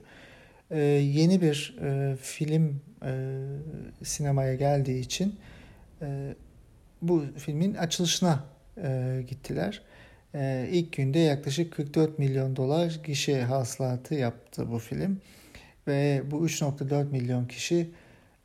e, 0.70 0.80
yeni 0.80 1.42
bir 1.42 1.76
e, 1.82 2.16
film 2.16 2.80
e, 3.04 3.12
sinemaya 4.04 4.54
geldiği 4.54 5.00
için 5.00 5.38
e, 6.02 6.34
bu 7.02 7.24
filmin 7.36 7.74
açılışına 7.74 8.44
e, 8.82 9.20
gittiler. 9.28 9.82
E, 10.34 10.68
ilk 10.70 10.92
günde 10.92 11.18
yaklaşık 11.18 11.72
44 11.72 12.18
milyon 12.18 12.56
dolar 12.56 13.00
gişe 13.04 13.42
hasılatı 13.42 14.14
yaptı 14.14 14.70
bu 14.70 14.78
film. 14.78 15.20
Ve 15.86 16.22
bu 16.30 16.46
3.4 16.46 17.10
milyon 17.10 17.46
kişi 17.46 17.90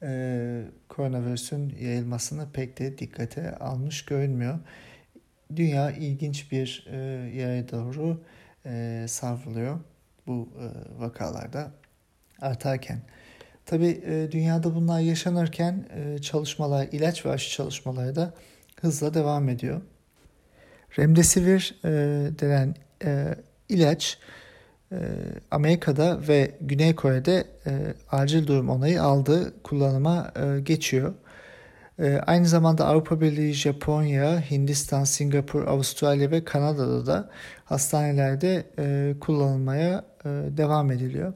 e, 0.03 0.61
koronavirüsün 0.89 1.75
yayılmasını 1.81 2.51
pek 2.53 2.79
de 2.79 2.97
dikkate 2.97 3.55
almış 3.55 4.05
görünmüyor. 4.05 4.59
Dünya 5.55 5.91
ilginç 5.91 6.51
bir 6.51 6.88
e, 6.91 6.98
yere 7.36 7.69
doğru 7.72 8.22
e, 8.65 9.05
savruluyor 9.07 9.79
bu 10.27 10.50
e, 10.60 10.65
vakalarda 11.01 11.72
artarken. 12.41 13.01
Tabi 13.65 13.86
e, 13.86 14.31
dünyada 14.31 14.75
bunlar 14.75 15.00
yaşanırken 15.00 15.86
e, 15.95 16.17
çalışmalar, 16.22 16.88
ilaç 16.91 17.25
ve 17.25 17.29
aşı 17.29 17.50
çalışmaları 17.50 18.15
da 18.15 18.33
hızla 18.81 19.13
devam 19.13 19.50
ediyor. 19.50 19.81
Remdesivir 21.00 21.75
e, 21.86 21.89
denen 22.39 22.75
e, 23.05 23.36
ilaç 23.69 24.17
e, 24.91 24.98
Amerika'da 25.51 26.27
ve 26.27 26.51
Güney 26.62 26.95
Kore'de 26.95 27.48
e, 27.65 27.93
acil 28.12 28.48
durum 28.48 28.69
onayı 28.69 29.03
aldı, 29.03 29.53
kullanıma 29.63 30.31
e, 30.36 30.60
geçiyor. 30.60 31.13
E, 32.00 32.21
aynı 32.27 32.45
zamanda 32.45 32.85
Avrupa 32.88 33.21
Birliği, 33.21 33.53
Japonya, 33.53 34.51
Hindistan, 34.51 35.03
Singapur, 35.03 35.67
Avustralya 35.67 36.31
ve 36.31 36.43
Kanada'da 36.43 37.05
da 37.05 37.29
hastanelerde 37.65 38.65
e, 38.79 39.15
kullanılmaya 39.19 40.05
e, 40.25 40.29
devam 40.29 40.91
ediliyor. 40.91 41.33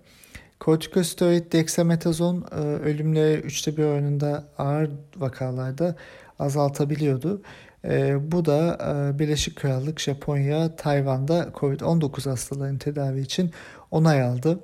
Kortikosteroid 0.60 1.52
dexametazon 1.52 2.46
e, 2.52 2.56
ölümleri 2.60 3.40
üçte 3.40 3.78
bir 3.78 3.84
oranında 3.84 4.44
ağır 4.58 4.90
vakalarda 5.18 5.96
azaltabiliyordu. 6.40 7.42
E, 7.86 8.32
bu 8.32 8.46
da 8.46 8.80
Birleşik 9.20 9.56
Krallık, 9.56 10.00
Japonya, 10.00 10.76
Tayvan'da 10.76 11.50
COVID-19 11.54 12.30
hastalarının 12.30 12.78
tedavi 12.78 13.22
için 13.22 13.52
onay 13.92 14.22
aldı. 14.22 14.60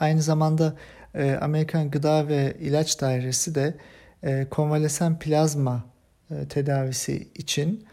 Aynı 0.00 0.22
zamanda 0.22 0.74
Amerikan 1.40 1.90
Gıda 1.90 2.28
ve 2.28 2.56
İlaç 2.60 3.00
Dairesi 3.00 3.54
de 3.54 3.74
e, 4.22 4.46
konvalesen 4.50 5.18
plazma 5.18 5.84
e, 6.30 6.48
tedavisi 6.48 7.28
için 7.34 7.84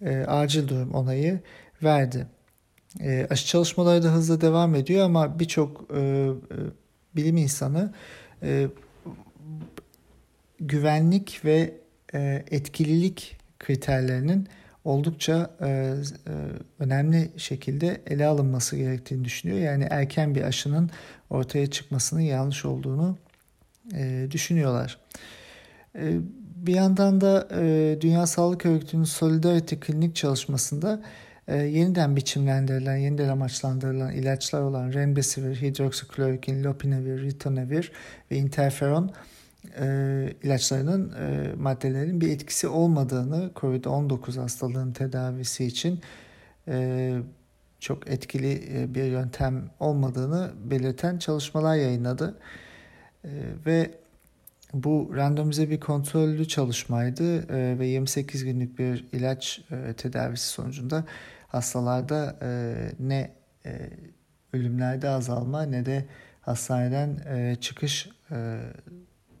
e, 0.00 0.16
acil 0.18 0.68
durum 0.68 0.94
onayı 0.94 1.40
verdi. 1.82 2.26
E, 3.00 3.26
aşı 3.30 3.46
çalışmaları 3.46 4.02
da 4.02 4.12
hızla 4.12 4.40
devam 4.40 4.74
ediyor 4.74 5.04
ama 5.04 5.38
birçok 5.38 5.90
e, 5.94 6.00
e, 6.00 6.30
bilim 7.16 7.36
insanı 7.36 7.92
e, 8.42 8.66
güvenlik 10.60 11.44
ve 11.44 11.74
e, 12.14 12.44
etkililik 12.50 13.36
kriterlerinin 13.58 14.48
oldukça 14.84 15.50
e, 15.60 15.66
e, 15.66 15.94
önemli 16.78 17.30
şekilde 17.36 18.00
ele 18.06 18.26
alınması 18.26 18.76
gerektiğini 18.76 19.24
düşünüyor. 19.24 19.58
Yani 19.58 19.86
erken 19.90 20.34
bir 20.34 20.42
aşının 20.42 20.90
ortaya 21.30 21.70
çıkmasının 21.70 22.20
yanlış 22.20 22.64
olduğunu 22.64 23.18
e, 23.94 24.26
düşünüyorlar. 24.30 24.98
E, 25.96 26.18
bir 26.56 26.74
yandan 26.74 27.20
da 27.20 27.48
e, 27.60 27.98
Dünya 28.00 28.26
Sağlık 28.26 28.66
Örgütü'nün 28.66 29.04
Solidarity 29.04 29.74
klinik 29.74 30.16
çalışmasında 30.16 31.02
e, 31.48 31.56
yeniden 31.56 32.16
biçimlendirilen, 32.16 32.96
yeniden 32.96 33.28
amaçlandırılan 33.28 34.12
ilaçlar 34.12 34.60
olan 34.60 34.92
Remdesivir, 34.92 35.56
hidroksiklorokin, 35.56 36.64
lopinavir, 36.64 37.22
ritonavir 37.22 37.92
ve 38.30 38.36
interferon 38.36 39.12
e, 39.80 39.86
ilaçlarının 40.42 41.12
e, 41.12 41.54
maddelerin 41.54 42.20
bir 42.20 42.30
etkisi 42.30 42.68
olmadığını 42.68 43.50
COVID-19 43.56 44.40
hastalığının 44.40 44.92
tedavisi 44.92 45.64
için 45.64 46.00
çok 47.80 48.10
etkili 48.10 48.62
bir 48.94 49.04
yöntem 49.04 49.70
olmadığını 49.80 50.50
belirten 50.64 51.18
çalışmalar 51.18 51.76
yayınladı. 51.76 52.38
Ve 53.66 53.90
bu 54.84 55.12
randomize 55.16 55.70
bir 55.70 55.80
kontrollü 55.80 56.48
çalışmaydı 56.48 57.52
e, 57.56 57.78
ve 57.78 57.86
28 57.86 58.44
günlük 58.44 58.78
bir 58.78 59.04
ilaç 59.12 59.60
e, 59.70 59.92
tedavisi 59.92 60.46
sonucunda 60.46 61.04
hastalarda 61.48 62.36
e, 62.42 62.74
ne 63.00 63.30
e, 63.66 63.90
ölümlerde 64.52 65.08
azalma 65.08 65.62
ne 65.62 65.86
de 65.86 66.04
hastaneden 66.40 67.18
e, 67.26 67.56
çıkış 67.60 68.08
e, 68.30 68.60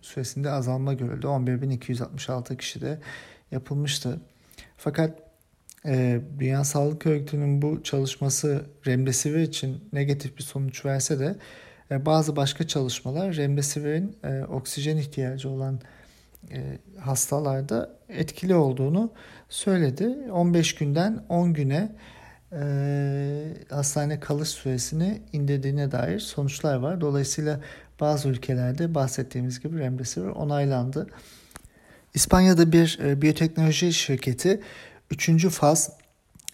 süresinde 0.02 0.50
azalma 0.50 0.92
görüldü. 0.92 1.26
11.266 1.26 2.56
kişide 2.56 2.98
yapılmıştı. 3.50 4.20
Fakat 4.76 5.18
e, 5.86 6.20
Dünya 6.38 6.64
Sağlık 6.64 7.06
Örgütü'nün 7.06 7.62
bu 7.62 7.82
çalışması 7.82 8.64
Remdesivir 8.86 9.40
için 9.40 9.88
negatif 9.92 10.38
bir 10.38 10.42
sonuç 10.42 10.84
verse 10.84 11.18
de 11.18 11.36
bazı 11.90 12.36
başka 12.36 12.66
çalışmalar 12.66 13.36
Remdesivir'in 13.36 14.16
e, 14.24 14.44
oksijen 14.44 14.96
ihtiyacı 14.96 15.50
olan 15.50 15.80
e, 16.50 16.78
hastalarda 17.00 17.90
etkili 18.08 18.54
olduğunu 18.54 19.10
söyledi. 19.48 20.16
15 20.32 20.74
günden 20.74 21.24
10 21.28 21.52
güne 21.52 21.92
e, 22.52 23.54
hastane 23.70 24.20
kalış 24.20 24.48
süresini 24.48 25.20
indirdiğine 25.32 25.92
dair 25.92 26.20
sonuçlar 26.20 26.76
var. 26.76 27.00
Dolayısıyla 27.00 27.60
bazı 28.00 28.28
ülkelerde 28.28 28.94
bahsettiğimiz 28.94 29.60
gibi 29.60 29.78
Remdesivir 29.78 30.28
onaylandı. 30.28 31.06
İspanya'da 32.14 32.72
bir 32.72 32.98
e, 33.04 33.22
biyoteknoloji 33.22 33.92
şirketi 33.92 34.60
3. 35.10 35.48
faz 35.48 35.90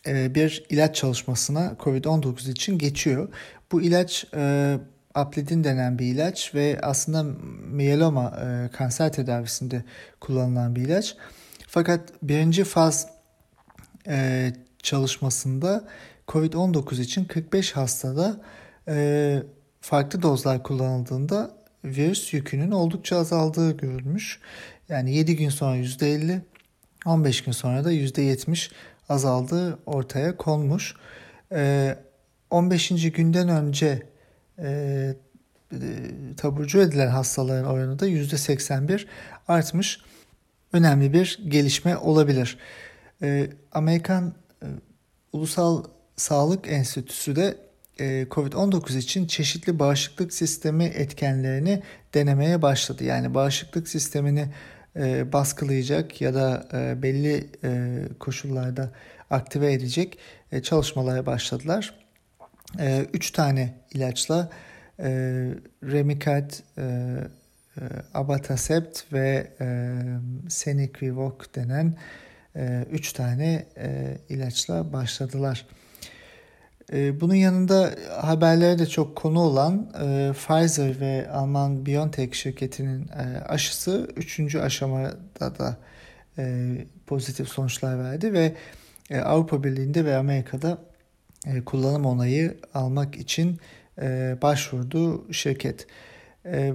e, 0.06 0.34
bir 0.34 0.64
ilaç 0.68 0.96
çalışmasına 0.96 1.76
COVID-19 1.80 2.50
için 2.50 2.78
geçiyor. 2.78 3.28
Bu 3.72 3.82
ilaç 3.82 4.26
e, 4.34 4.78
Aplidin 5.14 5.64
denen 5.64 5.98
bir 5.98 6.06
ilaç 6.06 6.54
ve 6.54 6.78
aslında 6.82 7.22
miyeloma 7.66 8.40
e, 8.44 8.76
kanser 8.76 9.12
tedavisinde 9.12 9.84
kullanılan 10.20 10.76
bir 10.76 10.82
ilaç. 10.82 11.16
Fakat 11.68 12.00
birinci 12.22 12.64
faz 12.64 13.08
e, 14.08 14.52
çalışmasında 14.82 15.84
COVID-19 16.28 17.00
için 17.00 17.24
45 17.24 17.72
hastada 17.72 18.40
e, 18.88 19.42
farklı 19.80 20.22
dozlar 20.22 20.62
kullanıldığında 20.62 21.50
virüs 21.84 22.32
yükünün 22.32 22.70
oldukça 22.70 23.16
azaldığı 23.16 23.76
görülmüş. 23.76 24.40
Yani 24.88 25.14
7 25.14 25.36
gün 25.36 25.48
sonra 25.48 25.76
%50, 25.76 26.40
15 27.06 27.44
gün 27.44 27.52
sonra 27.52 27.84
da 27.84 27.92
%70 27.92 28.70
azaldığı 29.08 29.78
ortaya 29.86 30.36
konmuş. 30.36 30.96
E, 31.52 31.94
15. 32.50 33.12
günden 33.12 33.48
önce 33.48 34.11
e, 34.58 35.14
e, 35.72 35.78
taburcu 36.36 36.80
edilen 36.80 37.08
hastaların 37.08 37.64
oranı 37.70 37.98
da 37.98 38.08
%81 38.08 39.06
artmış. 39.48 40.00
Önemli 40.72 41.12
bir 41.12 41.40
gelişme 41.48 41.96
olabilir. 41.96 42.58
E, 43.22 43.50
Amerikan 43.72 44.34
Ulusal 45.32 45.84
Sağlık 46.16 46.68
Enstitüsü 46.68 47.36
de 47.36 47.56
e, 48.00 48.26
COVID-19 48.30 48.98
için 48.98 49.26
çeşitli 49.26 49.78
bağışıklık 49.78 50.32
sistemi 50.32 50.84
etkenlerini 50.84 51.82
denemeye 52.14 52.62
başladı. 52.62 53.04
Yani 53.04 53.34
bağışıklık 53.34 53.88
sistemini 53.88 54.48
e, 54.96 55.32
baskılayacak 55.32 56.20
ya 56.20 56.34
da 56.34 56.68
e, 56.72 57.02
belli 57.02 57.50
e, 57.64 58.00
koşullarda 58.18 58.90
aktive 59.30 59.72
edecek 59.72 60.18
e, 60.52 60.62
çalışmalara 60.62 61.26
başladılar 61.26 62.01
e, 62.78 63.06
üç 63.12 63.30
tane 63.30 63.74
ilaçla 63.94 64.50
e, 64.98 65.08
Remicade, 65.82 66.54
e, 66.78 66.82
e, 66.82 67.82
Abatacept 68.14 69.12
ve 69.12 69.50
e, 69.60 69.98
Senequivok 70.48 71.54
denen 71.54 71.96
e, 72.56 72.86
üç 72.90 73.12
tane 73.12 73.66
e, 73.76 74.18
ilaçla 74.28 74.92
başladılar. 74.92 75.66
E, 76.92 77.20
bunun 77.20 77.34
yanında 77.34 77.90
haberlere 78.20 78.78
de 78.78 78.86
çok 78.86 79.16
konu 79.16 79.40
olan 79.40 79.90
e, 80.02 80.32
Pfizer 80.32 81.00
ve 81.00 81.30
Alman 81.30 81.86
BioNTech 81.86 82.34
şirketinin 82.34 83.08
e, 83.08 83.40
aşısı 83.40 84.08
üçüncü 84.16 84.58
aşamada 84.58 85.58
da 85.58 85.76
e, 86.38 86.74
pozitif 87.06 87.48
sonuçlar 87.48 87.98
verdi 87.98 88.32
ve 88.32 88.52
e, 89.10 89.18
Avrupa 89.20 89.64
Birliği'nde 89.64 90.04
ve 90.04 90.16
Amerika'da 90.16 90.78
e, 91.46 91.64
kullanım 91.64 92.06
onayı 92.06 92.56
almak 92.74 93.16
için 93.16 93.58
e, 94.02 94.36
başvurdu 94.42 95.32
şirket. 95.32 95.86
E, 96.46 96.72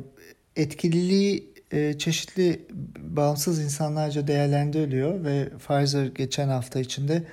etkililiği 0.56 1.54
e, 1.72 1.98
çeşitli 1.98 2.68
bağımsız 3.00 3.64
insanlarca 3.64 4.28
değerlendiriliyor 4.28 5.24
ve 5.24 5.50
Pfizer 5.50 6.06
geçen 6.06 6.48
hafta 6.48 6.80
içinde 6.80 7.24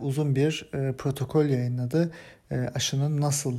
uzun 0.00 0.36
bir 0.36 0.70
protokol 0.98 1.44
yayınladı. 1.44 2.12
Aşının 2.74 3.20
nasıl 3.20 3.58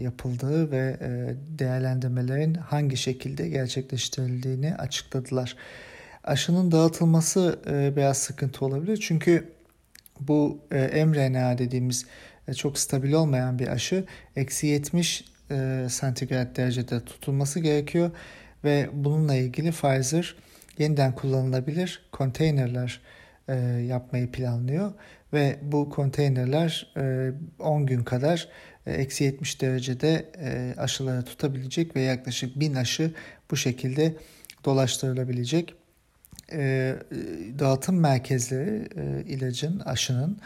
yapıldığı 0.00 0.70
ve 0.70 0.96
değerlendirmelerin 1.58 2.54
hangi 2.54 2.96
şekilde 2.96 3.48
gerçekleştirildiğini 3.48 4.74
açıkladılar. 4.74 5.56
Aşının 6.24 6.72
dağıtılması 6.72 7.58
biraz 7.96 8.18
sıkıntı 8.18 8.64
olabilir 8.64 8.96
çünkü 8.96 9.52
bu 10.20 10.58
e, 10.72 11.04
mRNA 11.04 11.58
dediğimiz 11.58 12.06
e, 12.48 12.54
çok 12.54 12.78
stabil 12.78 13.12
olmayan 13.12 13.58
bir 13.58 13.68
aşı 13.68 14.04
eksi 14.36 14.66
70 14.66 15.24
e, 15.50 15.86
santigrat 15.90 16.56
derecede 16.56 17.04
tutulması 17.04 17.60
gerekiyor 17.60 18.10
ve 18.64 18.90
bununla 18.92 19.34
ilgili 19.34 19.70
Pfizer 19.70 20.36
yeniden 20.78 21.14
kullanılabilir 21.14 22.02
konteynerler 22.12 23.00
e, 23.48 23.54
yapmayı 23.88 24.30
planlıyor 24.32 24.92
ve 25.32 25.58
bu 25.62 25.90
konteynerler 25.90 26.92
e, 26.96 27.32
10 27.58 27.86
gün 27.86 28.04
kadar 28.04 28.48
e, 28.86 28.92
eksi 28.92 29.24
70 29.24 29.60
derecede 29.60 30.26
e, 30.38 30.74
aşıları 30.80 31.24
tutabilecek 31.24 31.96
ve 31.96 32.00
yaklaşık 32.00 32.60
1000 32.60 32.74
aşı 32.74 33.14
bu 33.50 33.56
şekilde 33.56 34.14
dolaştırılabilecek 34.64 35.74
e, 36.52 36.96
dağıtım 37.58 38.00
merkezleri 38.00 38.88
e, 38.96 39.24
ilacın, 39.26 39.78
aşının 39.78 40.38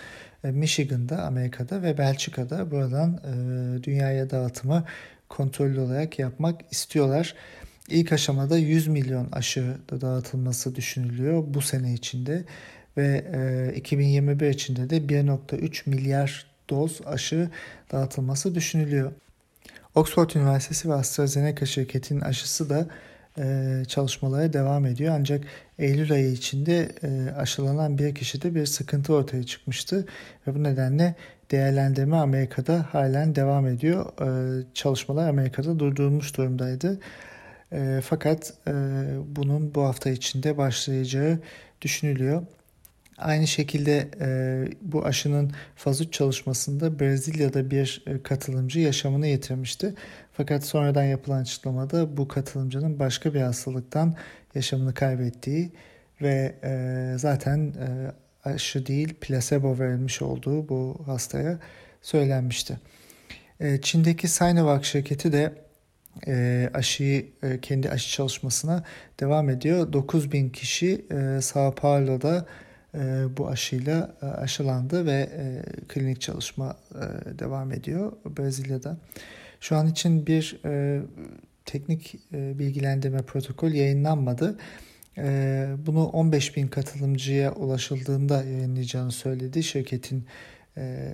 e, 0.44 0.50
Michigan'da, 0.50 1.22
Amerika'da 1.22 1.82
ve 1.82 1.98
Belçika'da 1.98 2.70
buradan 2.70 3.20
e, 3.24 3.82
dünyaya 3.82 4.30
dağıtımı 4.30 4.84
kontrollü 5.28 5.80
olarak 5.80 6.18
yapmak 6.18 6.60
istiyorlar. 6.70 7.34
İlk 7.88 8.12
aşamada 8.12 8.58
100 8.58 8.88
milyon 8.88 9.28
aşı 9.32 9.76
da 9.90 10.00
dağıtılması 10.00 10.74
düşünülüyor 10.74 11.44
bu 11.46 11.60
sene 11.60 11.94
içinde 11.94 12.44
ve 12.96 13.24
e, 13.74 13.76
2021 13.76 14.50
içinde 14.50 14.90
de 14.90 14.96
1.3 14.96 15.90
milyar 15.90 16.46
doz 16.70 17.00
aşı 17.06 17.50
dağıtılması 17.92 18.54
düşünülüyor. 18.54 19.12
Oxford 19.94 20.30
Üniversitesi 20.30 20.88
ve 20.88 20.94
AstraZeneca 20.94 21.66
şirketinin 21.66 22.20
aşısı 22.20 22.70
da 22.70 22.88
çalışmalara 23.88 24.52
devam 24.52 24.86
ediyor. 24.86 25.14
Ancak 25.18 25.44
Eylül 25.78 26.12
ayı 26.12 26.32
içinde 26.32 26.88
e, 27.02 27.30
aşılanan 27.30 27.98
bir 27.98 28.14
kişide 28.14 28.54
bir 28.54 28.66
sıkıntı 28.66 29.14
ortaya 29.14 29.44
çıkmıştı 29.44 30.06
ve 30.46 30.54
bu 30.54 30.62
nedenle 30.62 31.14
değerlendirme 31.50 32.16
Amerika'da 32.16 32.86
halen 32.92 33.34
devam 33.34 33.66
ediyor. 33.66 34.06
E, 34.20 34.64
çalışmalar 34.74 35.28
Amerika'da 35.28 35.78
durdurulmuş 35.78 36.36
durumdaydı. 36.36 37.00
fakat 38.02 38.54
bunun 39.26 39.74
bu 39.74 39.82
hafta 39.82 40.10
içinde 40.10 40.56
başlayacağı 40.56 41.38
düşünülüyor. 41.82 42.42
Aynı 43.18 43.46
şekilde 43.46 44.08
e, 44.20 44.28
bu 44.82 45.04
aşının 45.04 45.52
faz 45.76 46.00
3 46.00 46.12
çalışmasında 46.12 47.00
Brezilya'da 47.00 47.70
bir 47.70 48.02
e, 48.06 48.22
katılımcı 48.22 48.80
yaşamını 48.80 49.26
yitirmişti. 49.26 49.94
Fakat 50.36 50.64
sonradan 50.64 51.04
yapılan 51.04 51.40
açıklamada 51.40 52.16
bu 52.16 52.28
katılımcının 52.28 52.98
başka 52.98 53.34
bir 53.34 53.40
hastalıktan 53.40 54.14
yaşamını 54.54 54.94
kaybettiği 54.94 55.72
ve 56.22 56.54
e, 56.64 57.14
zaten 57.18 57.58
e, 57.58 58.12
aşı 58.48 58.86
değil 58.86 59.14
plasebo 59.20 59.78
verilmiş 59.78 60.22
olduğu 60.22 60.68
bu 60.68 61.02
hastaya 61.06 61.58
söylenmişti. 62.02 62.78
E, 63.60 63.80
Çin'deki 63.80 64.28
Sinovac 64.28 64.84
şirketi 64.84 65.32
de 65.32 65.52
e, 66.26 66.70
aşıyı 66.74 67.26
kendi 67.62 67.90
aşı 67.90 68.10
çalışmasına 68.10 68.84
devam 69.20 69.50
ediyor. 69.50 69.92
9000 69.92 70.50
kişi 70.50 71.04
e, 71.10 71.40
Sao 71.40 71.74
Paulo'da 71.74 72.46
bu 73.36 73.48
aşıyla 73.48 74.14
aşılandı 74.20 75.06
ve 75.06 75.28
klinik 75.88 76.20
çalışma 76.20 76.76
devam 77.38 77.72
ediyor 77.72 78.12
Brezilya'da. 78.38 78.96
Şu 79.64 79.76
an 79.76 79.86
için 79.86 80.26
bir 80.26 80.60
e, 80.64 81.02
teknik 81.64 82.14
e, 82.32 82.58
bilgilendirme 82.58 83.22
protokol 83.22 83.70
yayınlanmadı. 83.70 84.58
E, 85.18 85.66
bunu 85.86 86.06
15 86.06 86.56
bin 86.56 86.68
katılımcıya 86.68 87.52
ulaşıldığında 87.52 88.44
yayınlayacağını 88.44 89.12
söyledi 89.12 89.62
şirketin 89.62 90.26
e, 90.76 91.12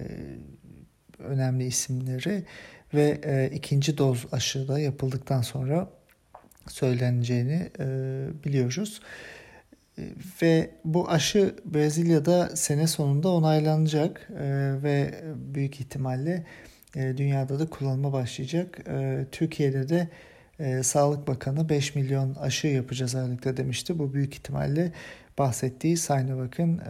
önemli 1.18 1.64
isimleri 1.64 2.44
ve 2.94 3.20
e, 3.24 3.50
ikinci 3.54 3.98
doz 3.98 4.26
aşı 4.32 4.68
da 4.68 4.80
yapıldıktan 4.80 5.42
sonra 5.42 5.90
söyleneceğini 6.68 7.70
e, 7.78 7.86
biliyoruz. 8.44 9.00
E, 9.98 10.02
ve 10.42 10.70
bu 10.84 11.10
aşı 11.10 11.54
Brezilya'da 11.64 12.56
sene 12.56 12.86
sonunda 12.86 13.28
onaylanacak 13.28 14.28
e, 14.30 14.44
ve 14.82 15.24
büyük 15.36 15.80
ihtimalle 15.80 16.46
e, 16.96 17.16
dünyada 17.16 17.58
da 17.58 17.70
kullanıma 17.70 18.12
başlayacak. 18.12 18.80
E, 18.88 19.26
Türkiye'de 19.32 19.88
de 19.88 20.08
e, 20.58 20.82
Sağlık 20.82 21.28
Bakanı 21.28 21.68
5 21.68 21.94
milyon 21.94 22.34
aşı 22.34 22.66
yapacağız 22.66 23.14
aylıkta 23.14 23.56
demişti. 23.56 23.98
Bu 23.98 24.14
büyük 24.14 24.34
ihtimalle 24.34 24.92
bahsettiği 25.38 25.96
Sinovac'ın 25.96 26.80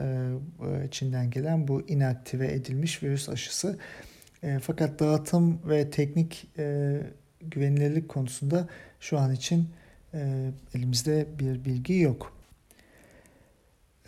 Çin'den 0.90 1.30
gelen 1.30 1.68
bu 1.68 1.82
inaktive 1.88 2.52
edilmiş 2.52 3.02
virüs 3.02 3.28
aşısı. 3.28 3.78
Fakat 4.60 5.00
dağıtım 5.00 5.60
ve 5.68 5.90
teknik 5.90 6.46
güvenilirlik 7.40 8.08
konusunda 8.08 8.68
şu 9.00 9.18
an 9.18 9.32
için 9.34 9.68
elimizde 10.74 11.26
bir 11.38 11.64
bilgi 11.64 11.98
yok. 11.98 12.36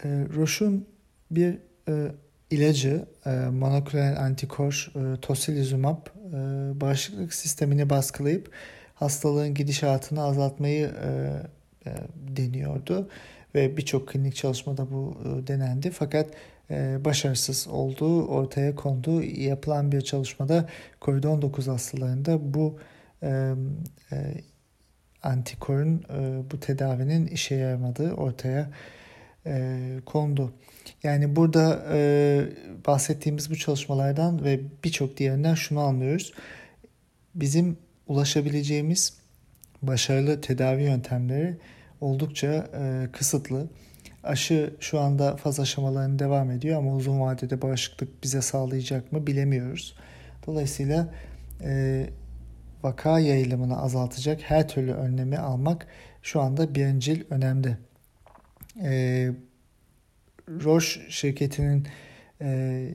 E, 0.05 0.09
Roche'un 0.09 0.87
bir 1.31 1.59
ilacı 2.53 3.07
e, 3.27 3.31
monoklonal 3.31 4.17
antikor 4.17 4.93
e, 4.97 5.21
tocilizumab 5.21 6.07
e, 6.07 6.31
bağışıklık 6.81 7.35
sistemini 7.35 7.91
baskılayıp 7.91 8.51
hastalığın 8.95 9.55
gidişatını 9.55 10.23
azaltmayı 10.23 10.91
e, 11.05 11.11
e, 11.87 11.95
deniyordu 12.37 13.09
ve 13.55 13.77
birçok 13.77 14.09
klinik 14.09 14.37
çalışmada 14.37 14.91
bu 14.91 15.17
e, 15.25 15.47
denendi 15.47 15.91
fakat 15.91 16.31
e, 16.71 17.05
başarısız 17.05 17.69
olduğu 17.69 18.27
ortaya 18.27 18.75
kondu. 18.75 19.23
Yapılan 19.23 19.93
bir 19.93 20.01
çalışmada 20.01 20.69
COVID-19 21.01 21.71
hastalarında 21.71 22.55
bu 22.55 22.79
e, 23.23 23.55
e, 24.13 24.17
antikorun 25.23 26.05
e, 26.11 26.51
bu 26.51 26.61
tedavinin 26.61 27.27
işe 27.27 27.55
yaramadığı 27.55 28.13
ortaya 28.13 28.71
e, 29.47 29.79
kondu. 30.07 30.53
Yani 31.03 31.37
burada 31.37 31.85
e, 31.93 32.45
bahsettiğimiz 32.87 33.51
bu 33.51 33.57
çalışmalardan 33.57 34.45
ve 34.45 34.61
birçok 34.85 35.17
diğerinden 35.17 35.55
şunu 35.55 35.81
anlıyoruz. 35.81 36.33
Bizim 37.35 37.77
ulaşabileceğimiz 38.07 39.15
başarılı 39.83 40.41
tedavi 40.41 40.83
yöntemleri 40.83 41.57
oldukça 42.01 42.69
e, 42.75 43.09
kısıtlı. 43.13 43.69
Aşı 44.25 44.75
şu 44.81 45.01
anda 45.01 45.37
faz 45.37 45.61
aşamalarını 45.61 46.19
devam 46.19 46.51
ediyor 46.51 46.79
ama 46.79 46.95
uzun 46.95 47.21
vadede 47.21 47.63
bağışıklık 47.63 48.23
bize 48.23 48.43
sağlayacak 48.43 49.13
mı 49.13 49.27
bilemiyoruz. 49.27 49.97
Dolayısıyla 50.47 51.15
e, 51.61 52.07
vaka 52.83 53.19
yayılımını 53.19 53.83
azaltacak 53.83 54.41
her 54.43 54.69
türlü 54.69 54.93
önlemi 54.93 55.39
almak 55.39 55.87
şu 56.23 56.41
anda 56.41 56.75
birincil 56.75 57.25
önemli. 57.31 57.77
E, 58.81 59.31
Roche 60.49 61.01
şirketinin 61.09 61.89
e, 62.41 62.89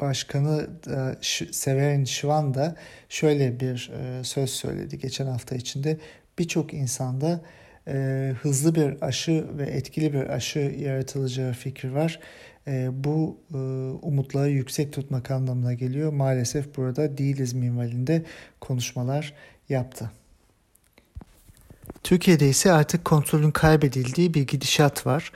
başkanı 0.00 0.70
e, 0.86 1.24
Severin 1.52 2.04
Şivan 2.04 2.54
da 2.54 2.76
şöyle 3.08 3.60
bir 3.60 3.90
e, 4.00 4.24
söz 4.24 4.50
söyledi 4.50 4.98
geçen 4.98 5.26
hafta 5.26 5.56
içinde. 5.56 5.98
Birçok 6.38 6.74
insanda 6.74 7.40
e, 7.88 8.32
hızlı 8.42 8.74
bir 8.74 9.02
aşı 9.02 9.46
ve 9.58 9.66
etkili 9.66 10.12
bir 10.12 10.28
aşı 10.28 10.58
yaratılacağı 10.58 11.52
fikri 11.52 11.94
var. 11.94 12.20
E, 12.66 12.88
bu 13.04 13.40
e, 13.54 13.56
umutları 14.06 14.50
yüksek 14.50 14.92
tutmak 14.92 15.30
anlamına 15.30 15.74
geliyor. 15.74 16.12
Maalesef 16.12 16.76
burada 16.76 17.18
değiliz 17.18 17.52
minvalinde 17.52 18.22
konuşmalar 18.60 19.34
yaptı. 19.68 20.10
Türkiye'de 22.02 22.48
ise 22.48 22.72
artık 22.72 23.04
kontrolün 23.04 23.50
kaybedildiği 23.50 24.34
bir 24.34 24.46
gidişat 24.46 25.06
var. 25.06 25.32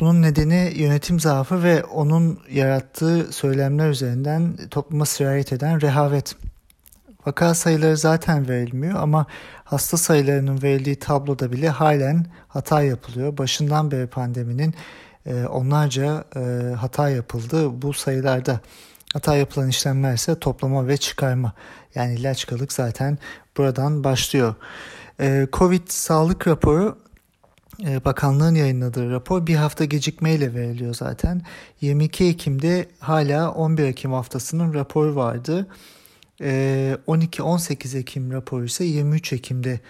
Bunun 0.00 0.22
nedeni 0.22 0.72
yönetim 0.76 1.20
zaafı 1.20 1.62
ve 1.62 1.84
onun 1.84 2.40
yarattığı 2.50 3.32
söylemler 3.32 3.90
üzerinden 3.90 4.56
topluma 4.70 5.06
sirayet 5.06 5.52
eden 5.52 5.80
rehavet. 5.80 6.36
Vaka 7.26 7.54
sayıları 7.54 7.96
zaten 7.96 8.48
verilmiyor 8.48 8.94
ama 8.94 9.26
hasta 9.64 9.96
sayılarının 9.96 10.62
verildiği 10.62 10.96
tabloda 10.96 11.52
bile 11.52 11.68
halen 11.68 12.26
hata 12.48 12.82
yapılıyor. 12.82 13.38
Başından 13.38 13.90
beri 13.90 14.06
pandeminin 14.06 14.74
e, 15.26 15.44
onlarca 15.46 16.24
e, 16.36 16.74
hata 16.74 17.08
yapıldı 17.08 17.82
bu 17.82 17.92
sayılarda. 17.92 18.60
Hata 19.12 19.36
yapılan 19.36 19.68
işlemler 19.68 20.14
ise 20.14 20.38
toplama 20.38 20.88
ve 20.88 20.96
çıkarma. 20.96 21.52
Yani 21.94 22.14
ilaçkalık 22.14 22.72
zaten 22.72 23.18
buradan 23.56 24.04
başlıyor. 24.04 24.54
E, 25.20 25.48
Covid 25.52 25.88
sağlık 25.88 26.48
raporu 26.48 26.98
Bakanlığın 28.04 28.54
yayınladığı 28.54 29.10
rapor 29.10 29.46
bir 29.46 29.54
hafta 29.54 29.84
gecikmeyle 29.84 30.54
veriliyor 30.54 30.94
zaten. 30.94 31.42
22 31.80 32.24
Ekim'de 32.24 32.86
hala 33.00 33.52
11 33.52 33.84
Ekim 33.84 34.12
haftasının 34.12 34.74
raporu 34.74 35.16
vardı. 35.16 35.66
12-18 36.40 37.98
Ekim 37.98 38.32
raporu 38.32 38.64
ise 38.64 38.84
23 38.84 39.32
Ekim'de 39.32 39.80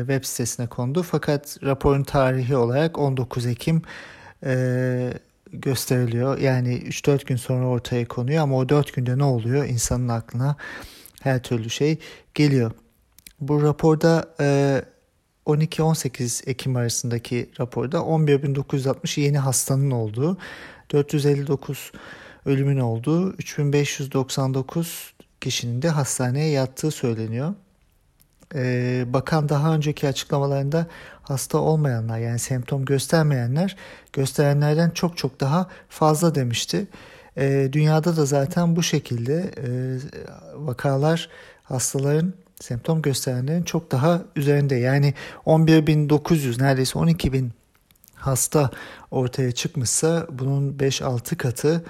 web 0.00 0.24
sitesine 0.24 0.66
kondu. 0.66 1.02
Fakat 1.02 1.58
raporun 1.62 2.02
tarihi 2.02 2.56
olarak 2.56 2.98
19 2.98 3.46
Ekim 3.46 3.82
gösteriliyor. 5.52 6.38
Yani 6.38 6.78
3-4 6.78 7.26
gün 7.26 7.36
sonra 7.36 7.66
ortaya 7.66 8.08
konuyor 8.08 8.42
ama 8.42 8.56
o 8.56 8.68
4 8.68 8.94
günde 8.94 9.18
ne 9.18 9.24
oluyor? 9.24 9.64
İnsanın 9.64 10.08
aklına 10.08 10.56
her 11.22 11.42
türlü 11.42 11.70
şey 11.70 11.98
geliyor. 12.34 12.72
Bu 13.40 13.62
raporda 13.62 14.34
12-18 15.46 16.50
Ekim 16.50 16.76
arasındaki 16.76 17.50
raporda 17.60 17.98
11.960 17.98 19.20
yeni 19.20 19.38
hastanın 19.38 19.90
olduğu, 19.90 20.38
459 20.92 21.92
ölümün 22.46 22.78
olduğu, 22.78 23.32
3599 23.32 25.14
kişinin 25.40 25.82
de 25.82 25.88
hastaneye 25.88 26.50
yattığı 26.50 26.90
söyleniyor. 26.90 27.54
Bakan 29.12 29.48
daha 29.48 29.74
önceki 29.74 30.08
açıklamalarında 30.08 30.86
hasta 31.22 31.58
olmayanlar 31.58 32.18
yani 32.18 32.38
semptom 32.38 32.84
göstermeyenler 32.84 33.76
gösterenlerden 34.12 34.90
çok 34.90 35.16
çok 35.16 35.40
daha 35.40 35.68
fazla 35.88 36.34
demişti. 36.34 36.86
Dünyada 37.72 38.16
da 38.16 38.24
zaten 38.24 38.76
bu 38.76 38.82
şekilde 38.82 39.50
vakalar 40.54 41.28
hastaların 41.62 42.34
semptom 42.60 43.02
gösterenlerin 43.02 43.62
çok 43.62 43.92
daha 43.92 44.22
üzerinde. 44.36 44.74
Yani 44.74 45.14
11.900 45.46 46.62
neredeyse 46.62 46.98
12.000 46.98 47.48
hasta 48.14 48.70
ortaya 49.10 49.52
çıkmışsa 49.52 50.26
bunun 50.30 50.72
5-6 50.72 51.36
katı 51.36 51.84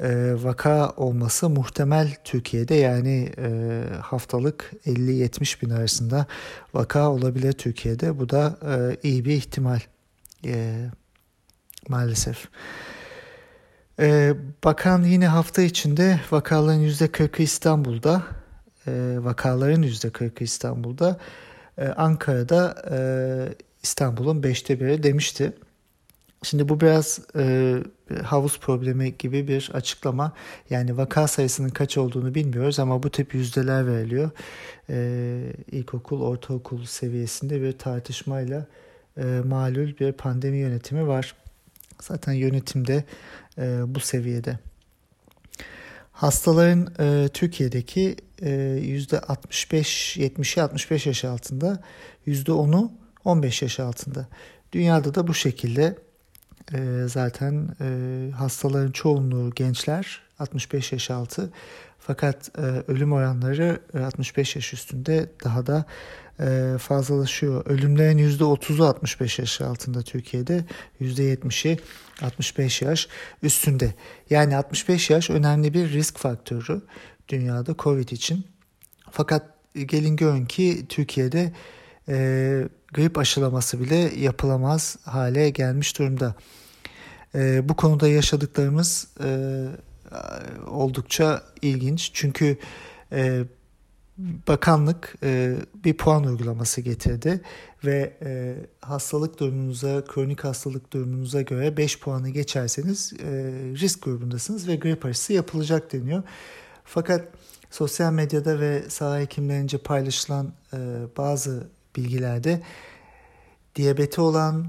e, 0.00 0.34
vaka 0.42 0.90
olması 0.90 1.48
muhtemel 1.48 2.14
Türkiye'de 2.24 2.74
yani 2.74 3.32
e, 3.38 3.82
haftalık 4.00 4.72
50-70 4.86 5.62
bin 5.62 5.70
arasında 5.70 6.26
vaka 6.74 7.10
olabilir 7.10 7.52
Türkiye'de. 7.52 8.18
Bu 8.18 8.28
da 8.28 8.58
e, 8.62 8.96
iyi 9.08 9.24
bir 9.24 9.32
ihtimal 9.32 9.80
e, 10.44 10.86
maalesef. 11.88 12.48
E, 14.00 14.34
bakan 14.64 15.02
yine 15.02 15.26
hafta 15.26 15.62
içinde 15.62 16.20
vakaların 16.30 16.80
%40'ı 16.80 17.42
İstanbul'da, 17.42 18.22
vakaların 19.24 19.82
%40'ı 19.82 20.44
İstanbul'da, 20.44 21.18
e, 21.78 21.86
Ankara'da 21.86 22.84
e, 22.90 22.98
İstanbul'un 23.82 24.42
beşte 24.42 24.80
biri 24.80 25.02
demişti. 25.02 25.52
Şimdi 26.42 26.68
bu 26.68 26.80
biraz 26.80 27.20
e, 27.36 27.76
havuz 28.24 28.60
problemi 28.60 29.18
gibi 29.18 29.48
bir 29.48 29.70
açıklama. 29.72 30.32
Yani 30.70 30.96
vaka 30.96 31.28
sayısının 31.28 31.68
kaç 31.68 31.98
olduğunu 31.98 32.34
bilmiyoruz 32.34 32.78
ama 32.78 33.02
bu 33.02 33.10
tip 33.10 33.34
yüzdeler 33.34 33.86
veriliyor. 33.86 34.30
E, 34.90 35.40
ilkokul, 35.72 36.22
ortaokul 36.22 36.84
seviyesinde 36.84 37.62
bir 37.62 37.72
tartışmayla 37.72 38.66
e, 39.16 39.22
malul 39.44 39.98
bir 40.00 40.12
pandemi 40.12 40.56
yönetimi 40.56 41.06
var. 41.06 41.34
Zaten 42.00 42.32
yönetimde 42.32 43.04
e, 43.58 43.80
bu 43.86 44.00
seviyede. 44.00 44.58
Hastaların 46.18 46.94
e, 47.00 47.28
Türkiye'deki 47.28 48.16
e, 48.42 48.48
%65-70'i 48.82 50.62
65 50.62 51.06
yaş 51.06 51.24
altında, 51.24 51.82
%10'u 52.26 52.92
15 53.24 53.62
yaş 53.62 53.80
altında. 53.80 54.28
Dünyada 54.72 55.14
da 55.14 55.26
bu 55.26 55.34
şekilde 55.34 55.98
e, 56.74 57.04
zaten 57.06 57.68
e, 57.80 58.30
hastaların 58.30 58.92
çoğunluğu 58.92 59.50
gençler 59.50 60.20
65 60.38 60.92
yaş 60.92 61.10
altı. 61.10 61.50
Fakat 61.98 62.58
e, 62.58 62.62
ölüm 62.62 63.12
oranları 63.12 63.80
65 64.04 64.56
yaş 64.56 64.72
üstünde 64.72 65.30
daha 65.44 65.66
da 65.66 65.78
e, 65.78 65.84
fazlalaşıyor. 66.78 67.66
Ölümlerin 67.66 68.18
%30'u 68.18 68.84
65 68.84 69.38
yaş 69.38 69.60
altında 69.60 70.02
Türkiye'de, 70.02 70.64
%70'i 71.00 71.78
65 72.22 72.82
yaş 72.82 73.08
üstünde. 73.42 73.94
Yani 74.30 74.56
65 74.56 75.10
yaş 75.10 75.30
önemli 75.30 75.74
bir 75.74 75.92
risk 75.92 76.18
faktörü 76.18 76.82
dünyada 77.28 77.74
COVID 77.78 78.08
için. 78.08 78.46
Fakat 79.10 79.42
gelin 79.74 80.16
görün 80.16 80.46
ki 80.46 80.86
Türkiye'de 80.88 81.52
e, 82.08 82.14
grip 82.94 83.18
aşılaması 83.18 83.80
bile 83.80 83.96
yapılamaz 83.96 84.96
hale 85.04 85.50
gelmiş 85.50 85.98
durumda. 85.98 86.34
E, 87.34 87.68
bu 87.68 87.76
konuda 87.76 88.08
yaşadıklarımız 88.08 89.08
e, 89.24 89.30
oldukça 90.66 91.42
ilginç. 91.62 92.10
Çünkü 92.14 92.58
e, 93.12 93.42
bakanlık 94.18 95.14
e, 95.22 95.56
bir 95.84 95.96
puan 95.96 96.24
uygulaması 96.24 96.80
getirdi 96.80 97.40
ve 97.84 98.16
e, 98.22 98.56
hastalık 98.80 99.40
durumunuza, 99.40 100.04
kronik 100.04 100.44
hastalık 100.44 100.92
durumunuza 100.92 101.42
göre 101.42 101.76
5 101.76 102.00
puanı 102.00 102.28
geçerseniz 102.28 103.12
e, 103.12 103.26
risk 103.74 104.02
grubundasınız 104.02 104.68
ve 104.68 104.76
grip 104.76 105.04
aşısı 105.04 105.32
yapılacak 105.32 105.92
deniyor. 105.92 106.22
Fakat 106.84 107.28
sosyal 107.70 108.12
medyada 108.12 108.60
ve 108.60 108.90
saha 108.90 109.18
hekimlerince 109.18 109.78
paylaşılan 109.78 110.52
e, 110.72 110.78
bazı 111.16 111.68
bilgilerde 111.96 112.62
diyabeti 113.76 114.20
olan, 114.20 114.66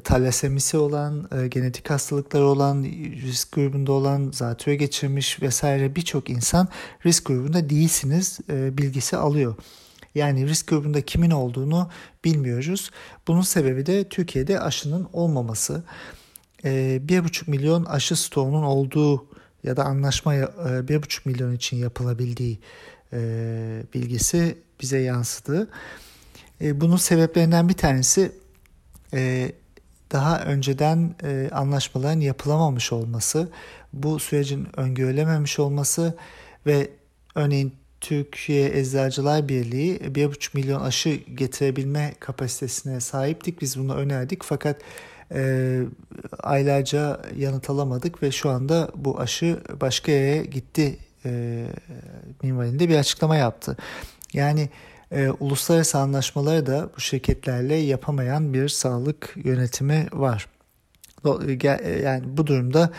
talasemisi 0.00 0.76
olan, 0.76 1.28
e, 1.42 1.48
genetik 1.48 1.90
hastalıkları 1.90 2.44
olan, 2.44 2.82
risk 3.22 3.52
grubunda 3.52 3.92
olan, 3.92 4.30
zatürre 4.34 4.76
geçirmiş 4.76 5.42
vesaire 5.42 5.96
birçok 5.96 6.30
insan 6.30 6.68
risk 7.06 7.26
grubunda 7.26 7.70
değilsiniz 7.70 8.38
e, 8.50 8.78
bilgisi 8.78 9.16
alıyor. 9.16 9.54
Yani 10.14 10.48
risk 10.48 10.68
grubunda 10.68 11.00
kimin 11.00 11.30
olduğunu 11.30 11.90
bilmiyoruz. 12.24 12.90
Bunun 13.28 13.42
sebebi 13.42 13.86
de 13.86 14.08
Türkiye'de 14.08 14.60
aşının 14.60 15.08
olmaması. 15.12 15.82
E, 16.64 17.00
1,5 17.06 17.50
milyon 17.50 17.84
aşı 17.84 18.16
stoğunun 18.16 18.62
olduğu 18.62 19.26
ya 19.64 19.76
da 19.76 19.84
anlaşma 19.84 20.34
e, 20.34 20.38
1,5 20.38 21.20
milyon 21.24 21.52
için 21.52 21.76
yapılabildiği 21.76 22.58
e, 23.12 23.18
bilgisi 23.94 24.58
bize 24.80 24.98
yansıdı. 24.98 25.68
Bunun 26.60 26.96
sebeplerinden 26.96 27.68
bir 27.68 27.74
tanesi 27.74 28.32
daha 30.12 30.40
önceden 30.40 31.14
e, 31.22 31.50
anlaşmaların 31.52 32.20
yapılamamış 32.20 32.92
olması, 32.92 33.48
bu 33.92 34.18
sürecin 34.18 34.68
öngörülememiş 34.76 35.58
olması 35.58 36.14
ve 36.66 36.90
örneğin 37.34 37.72
Türkiye 38.00 38.78
Eczacılar 38.78 39.48
Birliği 39.48 39.98
1,5 39.98 40.50
milyon 40.54 40.80
aşı 40.80 41.10
getirebilme 41.10 42.14
kapasitesine 42.20 43.00
sahiptik. 43.00 43.60
Biz 43.60 43.78
bunu 43.78 43.94
önerdik 43.94 44.42
fakat 44.42 44.76
e, 45.34 45.80
aylarca 46.42 47.20
yanıt 47.36 47.70
alamadık 47.70 48.22
ve 48.22 48.30
şu 48.30 48.50
anda 48.50 48.90
bu 48.94 49.20
aşı 49.20 49.60
başka 49.80 50.12
yere 50.12 50.44
gitti 50.44 50.98
e, 51.24 51.64
minvalinde 52.42 52.88
bir 52.88 52.96
açıklama 52.96 53.36
yaptı. 53.36 53.76
Yani 54.32 54.68
e, 55.12 55.30
uluslararası 55.40 55.98
anlaşmaları 55.98 56.66
da 56.66 56.90
bu 56.96 57.00
şirketlerle 57.00 57.74
yapamayan 57.74 58.54
bir 58.54 58.68
sağlık 58.68 59.34
yönetimi 59.36 60.06
var. 60.12 60.46
E, 61.24 61.68
e, 61.82 62.00
yani 62.02 62.24
bu 62.26 62.46
durumda 62.46 62.90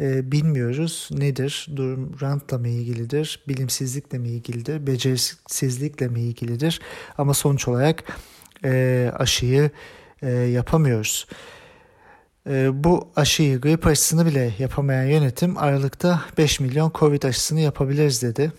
e, 0.00 0.32
bilmiyoruz 0.32 1.08
nedir, 1.12 1.66
durum 1.76 2.20
rantla 2.20 2.58
mı 2.58 2.68
ilgilidir, 2.68 3.44
bilimsizlikle 3.48 4.18
mi 4.18 4.28
ilgilidir, 4.28 4.86
becerisizlikle 4.86 6.08
mi 6.08 6.20
ilgilidir 6.20 6.80
ama 7.18 7.34
sonuç 7.34 7.68
olarak 7.68 8.04
e, 8.64 9.10
aşıyı 9.18 9.70
e, 10.22 10.30
yapamıyoruz. 10.30 11.26
E, 12.48 12.84
bu 12.84 13.08
aşıyı, 13.16 13.60
grip 13.60 13.86
aşısını 13.86 14.26
bile 14.26 14.54
yapamayan 14.58 15.04
yönetim 15.04 15.58
Aralık'ta 15.58 16.24
5 16.38 16.60
milyon 16.60 16.92
Covid 16.94 17.22
aşısını 17.22 17.60
yapabiliriz 17.60 18.22
dedi. 18.22 18.52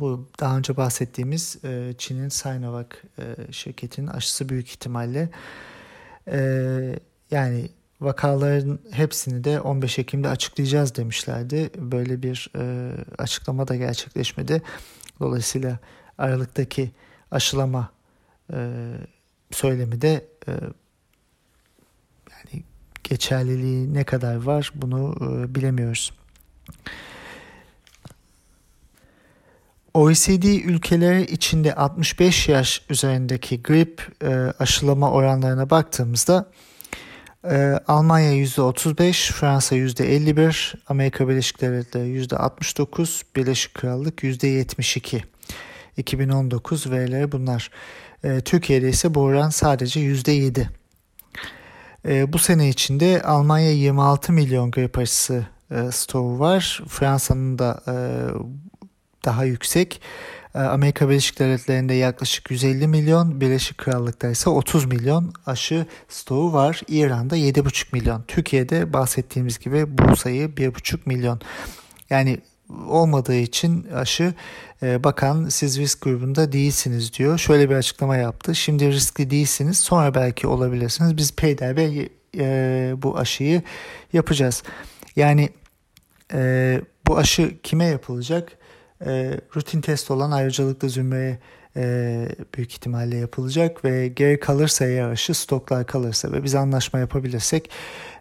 Bu 0.00 0.28
daha 0.40 0.58
önce 0.58 0.76
bahsettiğimiz 0.76 1.64
e, 1.64 1.94
Çin'in 1.98 2.28
Sinovac 2.28 2.86
e, 3.18 3.52
şirketinin 3.52 4.06
aşısı 4.06 4.48
büyük 4.48 4.68
ihtimalle. 4.68 5.30
E, 6.28 6.40
yani 7.30 7.68
vakaların 8.00 8.78
hepsini 8.90 9.44
de 9.44 9.60
15 9.60 9.98
Ekim'de 9.98 10.28
açıklayacağız 10.28 10.94
demişlerdi. 10.96 11.70
Böyle 11.76 12.22
bir 12.22 12.50
e, 12.56 12.92
açıklama 13.18 13.68
da 13.68 13.76
gerçekleşmedi. 13.76 14.62
Dolayısıyla 15.20 15.78
Aralık'taki 16.18 16.90
aşılama 17.30 17.90
e, 18.52 18.72
söylemi 19.50 20.00
de 20.00 20.24
e, 20.48 20.50
yani 22.30 22.64
geçerliliği 23.04 23.94
ne 23.94 24.04
kadar 24.04 24.36
var 24.36 24.72
bunu 24.74 25.14
e, 25.20 25.54
bilemiyoruz. 25.54 26.12
OECD 29.94 30.64
ülkeleri 30.64 31.22
içinde 31.22 31.74
65 31.74 32.48
yaş 32.48 32.82
üzerindeki 32.90 33.62
grip 33.62 34.08
e, 34.22 34.28
aşılama 34.58 35.10
oranlarına 35.10 35.70
baktığımızda 35.70 36.50
e, 37.44 37.80
Almanya 37.88 38.32
%35, 38.32 39.32
Fransa 39.32 39.76
%51, 39.76 40.74
Amerika 40.88 41.28
Birleşik 41.28 41.60
Devletleri 41.60 42.24
%69, 42.24 43.22
Birleşik 43.36 43.74
Krallık 43.74 44.22
%72. 44.22 45.22
2019 45.96 46.90
verileri 46.90 47.32
bunlar. 47.32 47.70
E, 48.24 48.40
Türkiye'de 48.40 48.88
ise 48.88 49.14
bu 49.14 49.20
oran 49.20 49.50
sadece 49.50 50.00
%7. 50.00 50.66
E, 52.08 52.32
bu 52.32 52.38
sene 52.38 52.68
içinde 52.68 53.22
Almanya 53.22 53.72
26 53.72 54.32
milyon 54.32 54.70
grip 54.70 54.98
aşısı 54.98 55.46
e, 55.70 55.90
stoğu 55.90 56.38
var. 56.38 56.82
Fransa'nın 56.88 57.58
da 57.58 57.82
e, 57.88 57.94
daha 59.24 59.44
yüksek. 59.44 60.00
Ee, 60.54 60.58
Amerika 60.58 61.08
Birleşik 61.08 61.38
Devletleri'nde 61.38 61.94
yaklaşık 61.94 62.50
150 62.50 62.88
milyon, 62.88 63.40
Birleşik 63.40 63.78
Krallık'ta 63.78 64.28
ise 64.28 64.50
30 64.50 64.84
milyon 64.84 65.32
aşı 65.46 65.86
stoğu 66.08 66.52
var. 66.52 66.80
İran'da 66.88 67.36
7,5 67.36 67.86
milyon. 67.92 68.22
Türkiye'de 68.28 68.92
bahsettiğimiz 68.92 69.58
gibi 69.58 69.98
bu 69.98 70.16
sayı 70.16 70.48
1,5 70.48 70.98
milyon. 71.06 71.40
Yani 72.10 72.38
olmadığı 72.88 73.36
için 73.36 73.86
aşı 73.94 74.34
e, 74.82 75.04
bakan 75.04 75.48
siz 75.48 75.78
risk 75.78 76.00
grubunda 76.00 76.52
değilsiniz 76.52 77.12
diyor. 77.12 77.38
Şöyle 77.38 77.70
bir 77.70 77.74
açıklama 77.74 78.16
yaptı. 78.16 78.54
Şimdi 78.54 78.92
riskli 78.92 79.30
değilsiniz 79.30 79.78
sonra 79.78 80.14
belki 80.14 80.46
olabilirsiniz. 80.46 81.16
Biz 81.16 81.32
peyderbe 81.32 82.08
e, 82.38 82.94
bu 82.96 83.18
aşıyı 83.18 83.62
yapacağız. 84.12 84.62
Yani 85.16 85.48
e, 86.32 86.80
bu 87.06 87.18
aşı 87.18 87.60
kime 87.62 87.84
yapılacak? 87.84 88.59
E, 89.06 89.40
rutin 89.56 89.80
test 89.80 90.10
olan 90.10 90.30
ayrıcalıklı 90.30 90.88
zümreye 90.88 91.38
e, 91.76 92.28
büyük 92.56 92.72
ihtimalle 92.72 93.16
yapılacak 93.16 93.84
ve 93.84 94.08
geri 94.08 94.40
kalırsa 94.40 94.84
eğer 94.84 95.08
aşı 95.08 95.34
stoklar 95.34 95.86
kalırsa 95.86 96.32
ve 96.32 96.44
biz 96.44 96.54
anlaşma 96.54 96.98
yapabilirsek 96.98 97.70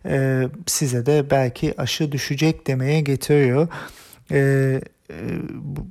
e, 0.05 0.43
size 0.65 1.05
de 1.05 1.29
belki 1.31 1.81
aşı 1.81 2.11
düşecek 2.11 2.67
demeye 2.67 3.01
getiriyor. 3.01 3.67
E, 4.31 4.37
e, 5.09 5.15
bu, 5.53 5.87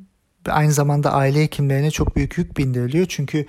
aynı 0.49 0.73
zamanda 0.73 1.13
aile 1.13 1.43
hekimlerine 1.43 1.91
çok 1.91 2.17
büyük 2.17 2.39
yük 2.39 2.57
bindiriliyor. 2.57 3.07
Çünkü 3.09 3.47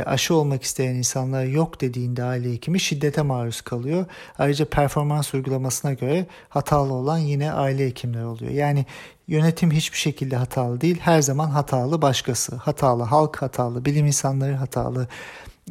aşı 0.00 0.34
olmak 0.34 0.62
isteyen 0.62 0.94
insanlar 0.94 1.44
yok 1.44 1.80
dediğinde 1.80 2.24
aile 2.24 2.52
hekimi 2.52 2.80
şiddete 2.80 3.22
maruz 3.22 3.60
kalıyor. 3.60 4.06
Ayrıca 4.38 4.64
performans 4.64 5.34
uygulamasına 5.34 5.92
göre 5.92 6.26
hatalı 6.48 6.92
olan 6.92 7.18
yine 7.18 7.52
aile 7.52 7.86
hekimleri 7.86 8.24
oluyor. 8.24 8.50
Yani 8.50 8.86
yönetim 9.28 9.70
hiçbir 9.70 9.98
şekilde 9.98 10.36
hatalı 10.36 10.80
değil. 10.80 10.98
Her 11.00 11.22
zaman 11.22 11.50
hatalı 11.50 12.02
başkası. 12.02 12.56
Hatalı 12.56 13.02
halk 13.02 13.42
hatalı, 13.42 13.84
bilim 13.84 14.06
insanları 14.06 14.54
hatalı, 14.54 15.08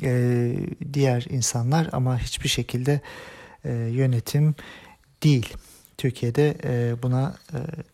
e, 0.04 0.54
diğer 0.94 1.26
insanlar 1.30 1.90
ama 1.92 2.20
hiçbir 2.20 2.50
şekilde 2.50 3.02
e, 3.66 3.74
yönetim 3.74 4.56
değil. 5.24 5.54
Türkiye'de 5.98 6.56
buna 7.04 7.36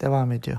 devam 0.02 0.32
ediyor. 0.32 0.58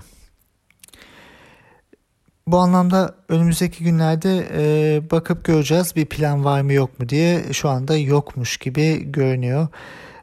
Bu 2.48 2.58
anlamda 2.58 3.14
önümüzdeki 3.28 3.84
günlerde 3.84 4.48
e, 4.52 5.10
bakıp 5.10 5.44
göreceğiz 5.44 5.96
bir 5.96 6.06
plan 6.06 6.44
var 6.44 6.60
mı 6.60 6.72
yok 6.72 7.00
mu 7.00 7.08
diye 7.08 7.52
şu 7.52 7.68
anda 7.68 7.96
yokmuş 7.96 8.56
gibi 8.56 9.12
görünüyor. 9.12 9.68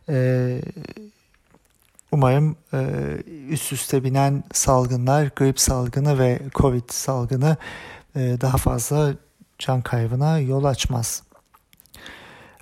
E, 0.09 0.61
umarım 2.11 2.55
e, 2.73 2.87
üst 3.49 3.73
üste 3.73 4.03
binen 4.03 4.43
salgınlar, 4.53 5.31
grip 5.35 5.59
salgını 5.59 6.19
ve 6.19 6.39
covid 6.55 6.89
salgını 6.89 7.57
e, 8.15 8.19
daha 8.41 8.57
fazla 8.57 9.13
can 9.59 9.81
kaybına 9.81 10.39
yol 10.39 10.63
açmaz. 10.63 11.23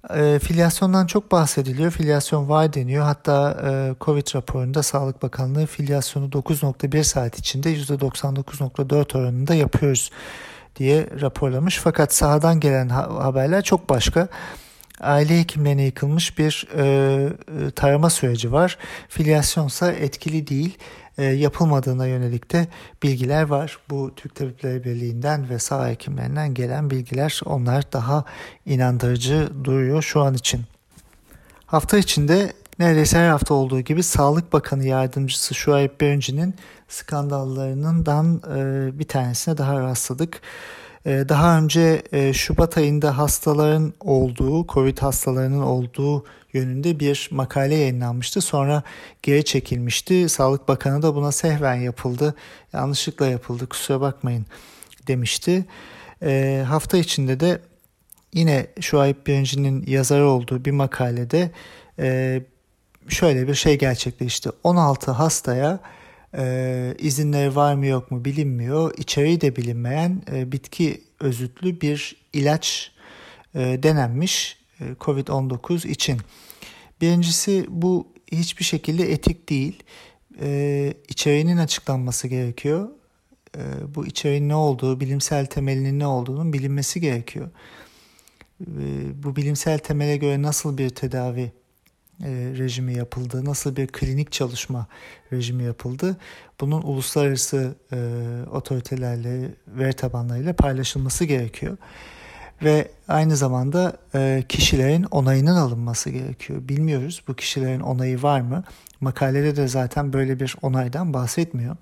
E, 0.09 0.39
filyasyondan 0.39 1.07
çok 1.07 1.31
bahsediliyor. 1.31 1.91
Filyasyon 1.91 2.49
var 2.49 2.73
deniyor. 2.73 3.03
Hatta 3.03 3.57
e, 3.69 3.95
Covid 4.01 4.35
raporunda 4.35 4.83
Sağlık 4.83 5.23
Bakanlığı 5.23 5.65
filyasyonu 5.65 6.25
9.1 6.25 7.03
saat 7.03 7.39
içinde 7.39 7.73
%99.4 7.75 9.17
oranında 9.17 9.55
yapıyoruz 9.55 10.11
diye 10.75 11.07
raporlamış. 11.21 11.77
Fakat 11.77 12.13
sahadan 12.13 12.59
gelen 12.59 12.89
haberler 12.89 13.61
çok 13.61 13.89
başka. 13.89 14.27
Aile 14.99 15.39
hekimlerine 15.39 15.83
yıkılmış 15.83 16.37
bir 16.37 16.67
e, 16.77 16.83
e, 16.83 17.71
tarama 17.71 18.09
süreci 18.09 18.51
var. 18.51 18.77
Filyasyonsa 19.09 19.91
etkili 19.91 20.47
değil 20.47 20.77
yapılmadığına 21.21 22.07
yönelik 22.07 22.51
de 22.51 22.67
bilgiler 23.03 23.43
var. 23.43 23.77
Bu 23.89 24.11
Türk 24.15 24.35
Tabipleri 24.35 24.83
Birliği'nden 24.83 25.49
ve 25.49 25.59
sağ 25.59 25.89
hekimlerinden 25.89 26.53
gelen 26.53 26.89
bilgiler 26.89 27.41
onlar 27.45 27.91
daha 27.93 28.25
inandırıcı 28.65 29.49
duruyor 29.63 30.01
şu 30.01 30.21
an 30.21 30.33
için. 30.33 30.61
Hafta 31.65 31.97
içinde 31.97 32.53
neredeyse 32.79 33.17
her 33.17 33.29
hafta 33.29 33.53
olduğu 33.53 33.79
gibi 33.79 34.03
Sağlık 34.03 34.53
Bakanı 34.53 34.85
Yardımcısı 34.85 35.55
Şuayb 35.55 36.01
Böncü'nün 36.01 36.55
skandallarından 36.87 38.41
e, 38.55 38.99
bir 38.99 39.07
tanesine 39.07 39.57
daha 39.57 39.79
rastladık. 39.79 40.41
E, 41.05 41.29
daha 41.29 41.57
önce 41.59 42.03
e, 42.11 42.33
Şubat 42.33 42.77
ayında 42.77 43.17
hastaların 43.17 43.93
olduğu, 43.99 44.67
Covid 44.67 44.97
hastalarının 44.97 45.61
olduğu 45.61 46.25
yönünde 46.53 46.99
bir 46.99 47.29
makale 47.31 47.75
yayınlanmıştı. 47.75 48.41
Sonra 48.41 48.83
geri 49.21 49.45
çekilmişti. 49.45 50.29
Sağlık 50.29 50.67
Bakanı 50.67 51.01
da 51.01 51.15
buna 51.15 51.31
sehven 51.31 51.75
yapıldı. 51.75 52.35
Yanlışlıkla 52.73 53.27
yapıldı 53.27 53.67
kusura 53.67 54.01
bakmayın 54.01 54.45
demişti. 55.07 55.65
E, 56.23 56.63
hafta 56.67 56.97
içinde 56.97 57.39
de 57.39 57.59
yine 58.33 58.67
Şuayb 58.79 59.15
Birinci'nin 59.27 59.83
yazarı 59.87 60.27
olduğu 60.27 60.65
bir 60.65 60.71
makalede 60.71 61.51
e, 61.99 62.41
şöyle 63.07 63.47
bir 63.47 63.55
şey 63.55 63.77
gerçekleşti. 63.77 64.49
16 64.63 65.11
hastaya 65.11 65.79
e, 66.37 66.95
izinleri 66.99 67.55
var 67.55 67.75
mı 67.75 67.85
yok 67.85 68.11
mu 68.11 68.25
bilinmiyor. 68.25 68.97
İçeriği 68.97 69.41
de 69.41 69.55
bilinmeyen 69.55 70.21
e, 70.31 70.51
bitki 70.51 71.01
özütlü 71.19 71.81
bir 71.81 72.15
ilaç 72.33 72.91
e, 73.55 73.59
denenmiş 73.83 74.57
e, 74.79 74.83
COVID-19 74.99 75.87
için. 75.87 76.17
Birincisi 77.01 77.65
bu 77.69 78.07
hiçbir 78.31 78.63
şekilde 78.63 79.11
etik 79.11 79.49
değil. 79.49 79.83
E, 80.41 80.93
içeriğinin 81.09 81.57
açıklanması 81.57 82.27
gerekiyor. 82.27 82.89
E, 83.57 83.61
bu 83.95 84.05
içeriğin 84.05 84.49
ne 84.49 84.55
olduğu, 84.55 84.99
bilimsel 84.99 85.45
temelinin 85.45 85.99
ne 85.99 86.07
olduğunun 86.07 86.53
bilinmesi 86.53 87.01
gerekiyor. 87.01 87.49
E, 88.61 88.65
bu 89.23 89.35
bilimsel 89.35 89.79
temele 89.79 90.17
göre 90.17 90.41
nasıl 90.41 90.77
bir 90.77 90.89
tedavi 90.89 91.51
rejimi 92.57 92.93
yapıldı, 92.93 93.45
nasıl 93.45 93.75
bir 93.75 93.87
klinik 93.87 94.31
çalışma 94.31 94.87
rejimi 95.31 95.63
yapıldı. 95.63 96.17
Bunun 96.61 96.81
uluslararası 96.81 97.75
e, 97.93 97.97
otoritelerle, 98.51 99.55
veri 99.67 99.93
tabanlarıyla 99.93 100.53
paylaşılması 100.53 101.25
gerekiyor. 101.25 101.77
Ve 102.63 102.91
aynı 103.07 103.35
zamanda 103.35 103.97
e, 104.15 104.43
kişilerin 104.49 105.03
onayının 105.03 105.55
alınması 105.55 106.09
gerekiyor. 106.09 106.67
Bilmiyoruz 106.67 107.23
bu 107.27 107.33
kişilerin 107.33 107.79
onayı 107.79 108.21
var 108.21 108.41
mı? 108.41 108.63
Makalede 109.01 109.55
de 109.55 109.67
zaten 109.67 110.13
böyle 110.13 110.39
bir 110.39 110.55
onaydan 110.61 111.13
bahsetmiyor. 111.13 111.75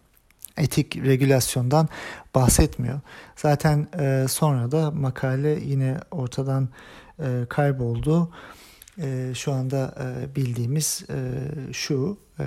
Etik 0.58 0.98
regülasyondan 0.98 1.90
bahsetmiyor. 2.36 3.00
Zaten 3.36 3.88
e, 4.00 4.26
sonra 4.30 4.72
da 4.72 4.92
makale 4.92 5.50
yine 5.50 5.98
ortadan 6.12 6.70
e, 7.20 7.46
kayboldu 7.50 8.24
e, 8.24 8.61
şu 9.34 9.52
anda 9.52 9.96
e, 10.00 10.36
bildiğimiz 10.36 11.04
e, 11.10 11.74
şu 11.74 12.18
e, 12.40 12.46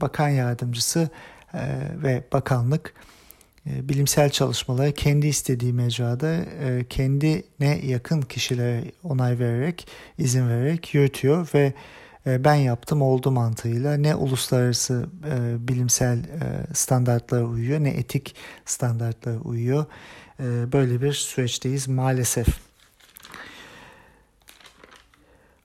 bakan 0.00 0.28
yardımcısı 0.28 1.08
e, 1.54 1.60
ve 2.02 2.24
bakanlık 2.32 2.94
e, 3.66 3.88
bilimsel 3.88 4.30
çalışmaları 4.30 4.92
kendi 4.92 5.26
istediği 5.26 5.72
mecrada 5.72 6.34
e, 6.34 6.84
kendine 6.88 7.80
yakın 7.86 8.20
kişilere 8.20 8.84
onay 9.04 9.38
vererek 9.38 9.86
izin 10.18 10.48
vererek 10.48 10.94
yürütüyor 10.94 11.48
ve 11.54 11.72
e, 12.26 12.44
ben 12.44 12.54
yaptım 12.54 13.02
oldu 13.02 13.30
mantığıyla 13.30 13.96
ne 13.96 14.14
uluslararası 14.14 15.06
e, 15.30 15.68
bilimsel 15.68 16.18
e, 16.18 16.74
standartlara 16.74 17.44
uyuyor 17.44 17.80
ne 17.80 17.90
etik 17.90 18.34
standartlara 18.64 19.38
uyuyor. 19.38 19.86
E, 20.40 20.72
böyle 20.72 21.02
bir 21.02 21.12
süreçteyiz 21.12 21.88
maalesef. 21.88 22.71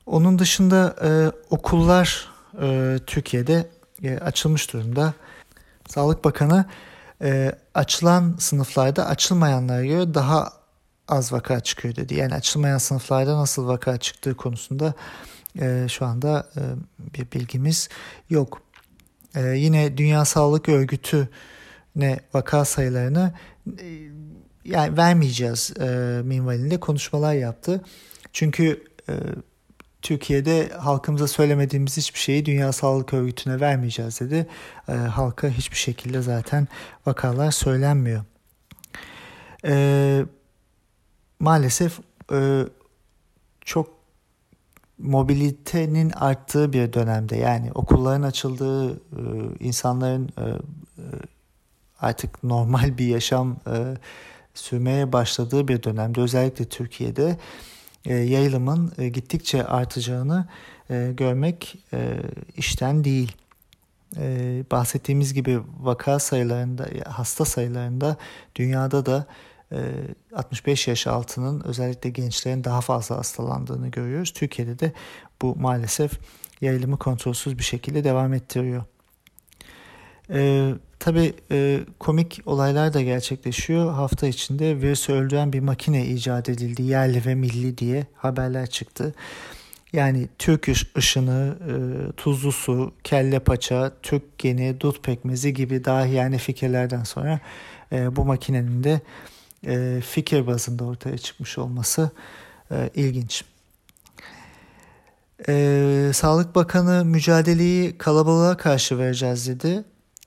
Onun 0.07 0.39
dışında 0.39 0.95
e, 1.03 1.09
okullar 1.49 2.29
e, 2.61 2.97
Türkiye'de 3.07 3.67
e, 4.03 4.17
açılmış 4.17 4.73
durumda. 4.73 5.13
Sağlık 5.89 6.23
Bakanı 6.25 6.65
e, 7.21 7.51
açılan 7.73 8.35
sınıflarda 8.39 9.05
açılmayanlara 9.07 9.85
göre 9.85 10.13
daha 10.13 10.49
az 11.07 11.33
vaka 11.33 11.59
çıkıyor 11.59 11.95
dedi. 11.95 12.15
Yani 12.15 12.33
açılmayan 12.33 12.77
sınıflarda 12.77 13.37
nasıl 13.37 13.67
vaka 13.67 13.97
çıktığı 13.97 14.37
konusunda 14.37 14.93
e, 15.59 15.85
şu 15.89 16.05
anda 16.05 16.47
e, 16.55 16.61
bir 17.17 17.31
bilgimiz 17.31 17.89
yok. 18.29 18.61
E, 19.35 19.41
yine 19.41 19.97
Dünya 19.97 20.25
Sağlık 20.25 20.69
Örgütü 20.69 21.29
ne 21.95 22.19
vaka 22.33 22.65
sayılarını 22.65 23.33
e, 23.79 23.85
yani 24.65 24.97
vermeyeceğiz 24.97 25.73
e, 25.79 26.21
minvalinde 26.23 26.79
konuşmalar 26.79 27.33
yaptı. 27.33 27.81
Çünkü 28.33 28.83
e, 29.09 29.13
Türkiye'de 30.07 30.69
halkımıza 30.69 31.27
söylemediğimiz 31.27 31.97
hiçbir 31.97 32.19
şeyi 32.19 32.45
Dünya 32.45 32.71
Sağlık 32.71 33.13
Örgütü'ne 33.13 33.59
vermeyeceğiz 33.59 34.19
dedi. 34.19 34.47
E, 34.87 34.91
halka 34.93 35.47
hiçbir 35.47 35.77
şekilde 35.77 36.21
zaten 36.21 36.67
vakalar 37.05 37.51
söylenmiyor. 37.51 38.23
E, 39.65 40.25
maalesef 41.39 41.99
e, 42.31 42.63
çok 43.61 43.89
mobilitenin 44.97 46.09
arttığı 46.09 46.73
bir 46.73 46.93
dönemde 46.93 47.35
yani 47.37 47.71
okulların 47.71 48.23
açıldığı, 48.23 48.93
e, 48.93 48.97
insanların 49.59 50.29
e, 50.37 50.41
e 50.41 50.55
artık 51.99 52.43
normal 52.43 52.97
bir 52.97 53.07
yaşam 53.07 53.57
e, 53.67 53.97
sürmeye 54.53 55.13
başladığı 55.13 55.67
bir 55.67 55.83
dönemde 55.83 56.21
özellikle 56.21 56.65
Türkiye'de 56.65 57.37
yayılımın 58.13 58.93
e, 58.97 59.09
gittikçe 59.09 59.63
artacağını 59.65 60.47
e, 60.89 61.13
görmek 61.17 61.77
işten 62.57 63.03
değil. 63.03 63.35
Bahsettiğimiz 64.71 65.33
gibi 65.33 65.59
vaka 65.79 66.19
sayılarında, 66.19 66.87
hasta 67.05 67.45
sayılarında 67.45 68.17
dünyada 68.55 69.05
da 69.05 69.25
65 70.35 70.87
yaş 70.87 71.07
altının 71.07 71.61
özellikle 71.65 72.09
gençlerin 72.09 72.63
daha 72.63 72.81
fazla 72.81 73.17
hastalandığını 73.17 73.87
görüyoruz. 73.87 74.33
Türkiye'de 74.33 74.79
de 74.79 74.93
bu 75.41 75.55
maalesef 75.55 76.11
yayılımı 76.61 76.97
kontrolsüz 76.97 77.57
bir 77.57 77.63
şekilde 77.63 78.03
devam 78.03 78.33
ettiriyor. 78.33 78.83
Tabii 80.99 81.33
e, 81.51 81.79
komik 81.99 82.41
olaylar 82.45 82.93
da 82.93 83.01
gerçekleşiyor. 83.01 83.93
Hafta 83.93 84.27
içinde 84.27 84.81
virüsü 84.81 85.13
öldüren 85.13 85.53
bir 85.53 85.59
makine 85.59 86.05
icat 86.05 86.49
edildi 86.49 86.83
yerli 86.83 87.25
ve 87.25 87.35
milli 87.35 87.77
diye 87.77 88.05
haberler 88.15 88.67
çıktı. 88.69 89.13
Yani 89.93 90.27
Türk 90.37 90.69
ışını, 90.97 91.57
e, 91.67 91.75
tuzlu 92.11 92.51
su, 92.51 92.93
kelle 93.03 93.39
paça, 93.39 93.91
Türk 94.03 94.37
geni, 94.37 94.79
dut 94.79 95.03
pekmezi 95.03 95.53
gibi 95.53 95.85
dahi 95.85 96.13
yani 96.13 96.37
fikirlerden 96.37 97.03
sonra 97.03 97.39
e, 97.91 98.15
bu 98.15 98.25
makinenin 98.25 98.83
de 98.83 99.01
e, 99.67 100.01
fikir 100.01 100.47
bazında 100.47 100.83
ortaya 100.83 101.17
çıkmış 101.17 101.57
olması 101.57 102.11
e, 102.71 102.89
ilginç. 102.95 103.43
E, 105.47 106.11
Sağlık 106.13 106.55
Bakanı 106.55 107.05
mücadeleyi 107.05 107.97
kalabalığa 107.97 108.57
karşı 108.57 108.97
vereceğiz 108.97 109.47
dedi. 109.47 109.83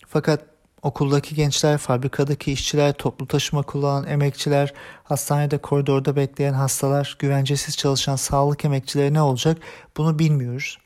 Fakat 0.07 0.49
okuldaki 0.83 1.35
gençler, 1.35 1.78
fabrikadaki 1.78 2.53
işçiler, 2.53 2.93
toplu 2.93 3.26
taşıma 3.26 3.62
kullanan 3.62 4.07
emekçiler, 4.07 4.74
hastanede 5.05 5.59
koridorda 5.59 6.16
bekleyen 6.16 6.53
hastalar, 6.53 7.16
güvencesiz 7.18 7.76
çalışan 7.76 8.16
sağlık 8.16 8.64
emekçileri 8.64 9.14
ne 9.14 9.22
olacak 9.22 9.59
bunu 9.97 10.18
bilmiyoruz. 10.18 10.78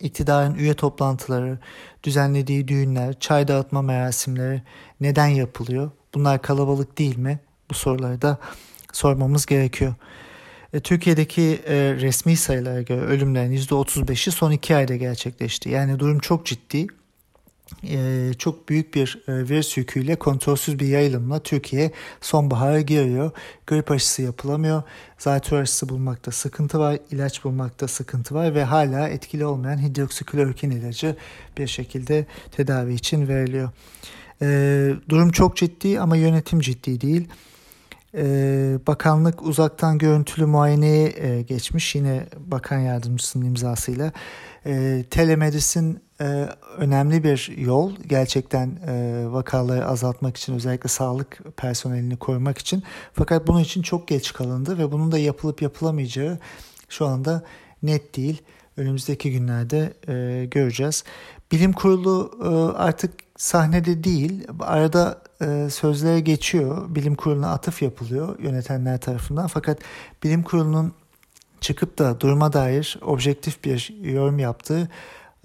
İktidarın 0.00 0.54
üye 0.54 0.74
toplantıları, 0.74 1.58
düzenlediği 2.02 2.68
düğünler, 2.68 3.20
çay 3.20 3.48
dağıtma 3.48 3.82
merasimleri 3.82 4.62
neden 5.00 5.26
yapılıyor? 5.26 5.90
Bunlar 6.14 6.42
kalabalık 6.42 6.98
değil 6.98 7.18
mi? 7.18 7.40
Bu 7.70 7.74
soruları 7.74 8.22
da 8.22 8.38
sormamız 8.92 9.46
gerekiyor. 9.46 9.94
E, 10.72 10.80
Türkiye'deki 10.80 11.62
e, 11.66 11.74
resmi 11.76 12.36
sayılara 12.36 12.82
göre 12.82 13.00
ölümlerin 13.00 13.56
%35'i 13.56 14.32
son 14.32 14.50
iki 14.50 14.76
ayda 14.76 14.96
gerçekleşti. 14.96 15.68
Yani 15.70 15.98
durum 15.98 16.18
çok 16.18 16.46
ciddi 16.46 16.86
çok 18.38 18.68
büyük 18.68 18.94
bir 18.94 19.22
e, 19.28 19.32
virüs 19.48 19.76
yüküyle 19.76 20.16
kontrolsüz 20.16 20.78
bir 20.78 20.86
yayılımla 20.86 21.42
Türkiye 21.42 21.90
sonbahara 22.20 22.80
giriyor. 22.80 23.30
Grip 23.66 23.90
aşısı 23.90 24.22
yapılamıyor. 24.22 24.82
Zatürre 25.18 25.60
aşısı 25.60 25.88
bulmakta 25.88 26.30
sıkıntı 26.30 26.78
var. 26.78 26.98
ilaç 27.10 27.44
bulmakta 27.44 27.88
sıkıntı 27.88 28.34
var 28.34 28.54
ve 28.54 28.64
hala 28.64 29.08
etkili 29.08 29.46
olmayan 29.46 29.78
hidroksiklorokin 29.78 30.70
ilacı 30.70 31.16
bir 31.58 31.66
şekilde 31.66 32.26
tedavi 32.50 32.94
için 32.94 33.28
veriliyor. 33.28 33.70
E, 34.42 34.46
durum 35.08 35.30
çok 35.30 35.56
ciddi 35.56 36.00
ama 36.00 36.16
yönetim 36.16 36.60
ciddi 36.60 37.00
değil. 37.00 37.28
Ee, 38.16 38.78
bakanlık 38.86 39.42
uzaktan 39.42 39.98
görüntülü 39.98 40.46
muayeneye 40.46 41.12
e, 41.16 41.42
geçmiş 41.42 41.94
yine 41.94 42.26
bakan 42.46 42.78
yardımcısının 42.78 43.44
imzasıyla. 43.44 44.12
Telemedisin 45.10 46.03
e, 46.20 46.48
önemli 46.76 47.24
bir 47.24 47.52
yol 47.56 47.92
gerçekten 48.06 48.78
e, 48.86 49.24
vakaları 49.26 49.86
azaltmak 49.86 50.36
için 50.36 50.54
özellikle 50.54 50.88
sağlık 50.88 51.56
personelini 51.56 52.16
korumak 52.16 52.58
için. 52.58 52.82
Fakat 53.12 53.46
bunun 53.46 53.60
için 53.60 53.82
çok 53.82 54.08
geç 54.08 54.32
kalındı 54.32 54.78
ve 54.78 54.92
bunun 54.92 55.12
da 55.12 55.18
yapılıp 55.18 55.62
yapılamayacağı 55.62 56.38
şu 56.88 57.06
anda 57.06 57.42
net 57.82 58.16
değil. 58.16 58.42
Önümüzdeki 58.76 59.32
günlerde 59.32 59.92
e, 60.08 60.44
göreceğiz. 60.44 61.04
Bilim 61.52 61.72
kurulu 61.72 62.38
e, 62.42 62.78
artık 62.78 63.14
sahnede 63.36 64.04
değil, 64.04 64.46
arada 64.60 65.22
e, 65.42 65.70
sözlere 65.70 66.20
geçiyor. 66.20 66.94
Bilim 66.94 67.14
kuruluna 67.14 67.52
atıf 67.52 67.82
yapılıyor 67.82 68.38
yönetenler 68.38 69.00
tarafından. 69.00 69.46
Fakat 69.46 69.78
bilim 70.22 70.42
kurulunun 70.42 70.92
çıkıp 71.60 71.98
da 71.98 72.20
duruma 72.20 72.52
dair 72.52 72.98
objektif 73.02 73.64
bir 73.64 73.94
yorum 74.02 74.38
yaptığı 74.38 74.88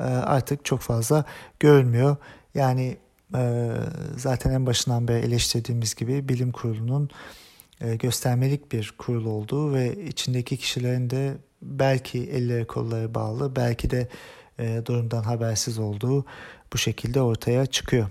artık 0.03 0.65
çok 0.65 0.79
fazla 0.79 1.25
görülmüyor. 1.59 2.17
Yani 2.55 2.97
e, 3.35 3.71
zaten 4.17 4.51
en 4.51 4.65
başından 4.65 5.07
beri 5.07 5.25
eleştirdiğimiz 5.25 5.95
gibi 5.95 6.29
bilim 6.29 6.51
kurulunun 6.51 7.09
e, 7.81 7.95
göstermelik 7.95 8.71
bir 8.71 8.93
kurul 8.97 9.25
olduğu 9.25 9.73
ve 9.73 10.05
içindeki 10.05 10.57
kişilerin 10.57 11.09
de 11.09 11.37
belki 11.61 12.19
elleri 12.19 12.67
kolları 12.67 13.15
bağlı 13.15 13.55
belki 13.55 13.89
de 13.89 14.07
durumdan 14.85 15.23
habersiz 15.23 15.79
olduğu 15.79 16.25
bu 16.73 16.77
şekilde 16.77 17.21
ortaya 17.21 17.65
çıkıyor. 17.65 18.09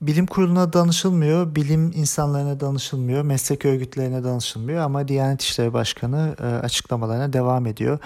Bilim 0.00 0.26
kuruluna 0.26 0.72
danışılmıyor, 0.72 1.54
bilim 1.54 1.92
insanlarına 1.94 2.60
danışılmıyor, 2.60 3.22
meslek 3.22 3.64
örgütlerine 3.64 4.24
danışılmıyor 4.24 4.80
ama 4.80 5.08
Diyanet 5.08 5.42
İşleri 5.42 5.72
Başkanı 5.72 6.36
açıklamalarına 6.62 7.32
devam 7.32 7.66
ediyor 7.66 7.98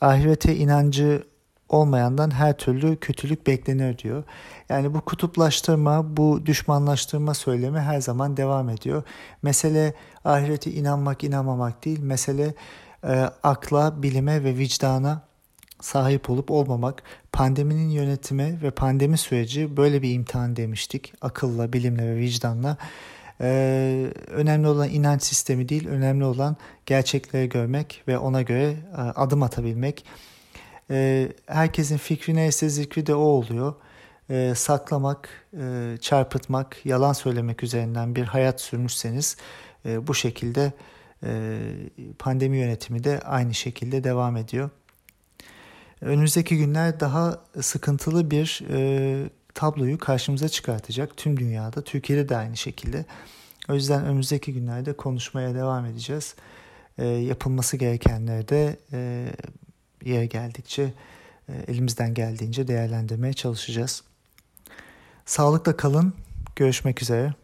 ahirete 0.00 0.56
inancı 0.56 1.24
olmayandan 1.68 2.30
her 2.30 2.58
türlü 2.58 2.96
kötülük 2.96 3.46
beklenir 3.46 3.98
diyor. 3.98 4.24
Yani 4.68 4.94
bu 4.94 5.00
kutuplaştırma, 5.00 6.16
bu 6.16 6.46
düşmanlaştırma 6.46 7.34
söylemi 7.34 7.78
her 7.78 8.00
zaman 8.00 8.36
devam 8.36 8.68
ediyor. 8.68 9.02
Mesele 9.42 9.94
ahirete 10.24 10.70
inanmak, 10.70 11.24
inanmamak 11.24 11.84
değil. 11.84 12.00
Mesele 12.00 12.54
e, 13.04 13.30
akla, 13.42 14.02
bilime 14.02 14.44
ve 14.44 14.56
vicdana 14.56 15.22
sahip 15.80 16.30
olup 16.30 16.50
olmamak. 16.50 17.02
Pandeminin 17.32 17.88
yönetimi 17.88 18.58
ve 18.62 18.70
pandemi 18.70 19.18
süreci 19.18 19.76
böyle 19.76 20.02
bir 20.02 20.14
imtihan 20.14 20.56
demiştik. 20.56 21.12
Akılla, 21.20 21.72
bilimle 21.72 22.06
ve 22.06 22.16
vicdanla. 22.16 22.76
Ee, 23.40 24.12
önemli 24.28 24.68
olan 24.68 24.88
inanç 24.88 25.22
sistemi 25.22 25.68
değil, 25.68 25.88
önemli 25.88 26.24
olan 26.24 26.56
gerçekleri 26.86 27.48
görmek 27.48 28.02
ve 28.08 28.18
ona 28.18 28.42
göre 28.42 28.76
e, 28.96 29.00
adım 29.00 29.42
atabilmek. 29.42 30.04
Ee, 30.90 31.32
herkesin 31.46 31.96
fikri 31.96 32.34
neyse 32.34 32.68
zikri 32.68 33.06
de 33.06 33.14
o 33.14 33.20
oluyor. 33.20 33.74
Ee, 34.30 34.52
saklamak, 34.56 35.28
e, 35.60 35.96
çarpıtmak, 36.00 36.86
yalan 36.86 37.12
söylemek 37.12 37.62
üzerinden 37.62 38.16
bir 38.16 38.24
hayat 38.24 38.60
sürmüşseniz 38.60 39.36
e, 39.86 40.06
bu 40.06 40.14
şekilde 40.14 40.72
e, 41.22 41.58
pandemi 42.18 42.56
yönetimi 42.56 43.04
de 43.04 43.20
aynı 43.20 43.54
şekilde 43.54 44.04
devam 44.04 44.36
ediyor. 44.36 44.70
Önümüzdeki 46.00 46.58
günler 46.58 47.00
daha 47.00 47.40
sıkıntılı 47.60 48.30
bir 48.30 48.62
e, 48.70 49.30
tabloyu 49.56 49.98
karşımıza 49.98 50.48
çıkartacak 50.48 51.16
tüm 51.16 51.40
dünyada. 51.40 51.82
Türkiye'de 51.82 52.28
de 52.28 52.36
aynı 52.36 52.56
şekilde. 52.56 53.04
O 53.68 53.74
yüzden 53.74 54.04
önümüzdeki 54.04 54.52
günlerde 54.52 54.92
konuşmaya 54.92 55.54
devam 55.54 55.86
edeceğiz. 55.86 56.34
E, 56.98 57.06
yapılması 57.06 57.76
gerekenleri 57.76 58.48
de 58.48 58.78
e, 58.92 59.28
yere 60.04 60.26
geldikçe 60.26 60.92
e, 61.48 61.52
elimizden 61.68 62.14
geldiğince 62.14 62.68
değerlendirmeye 62.68 63.32
çalışacağız. 63.32 64.02
Sağlıkla 65.26 65.76
kalın. 65.76 66.14
Görüşmek 66.56 67.02
üzere. 67.02 67.34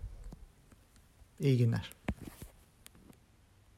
İyi 1.40 1.58
günler. 1.58 1.92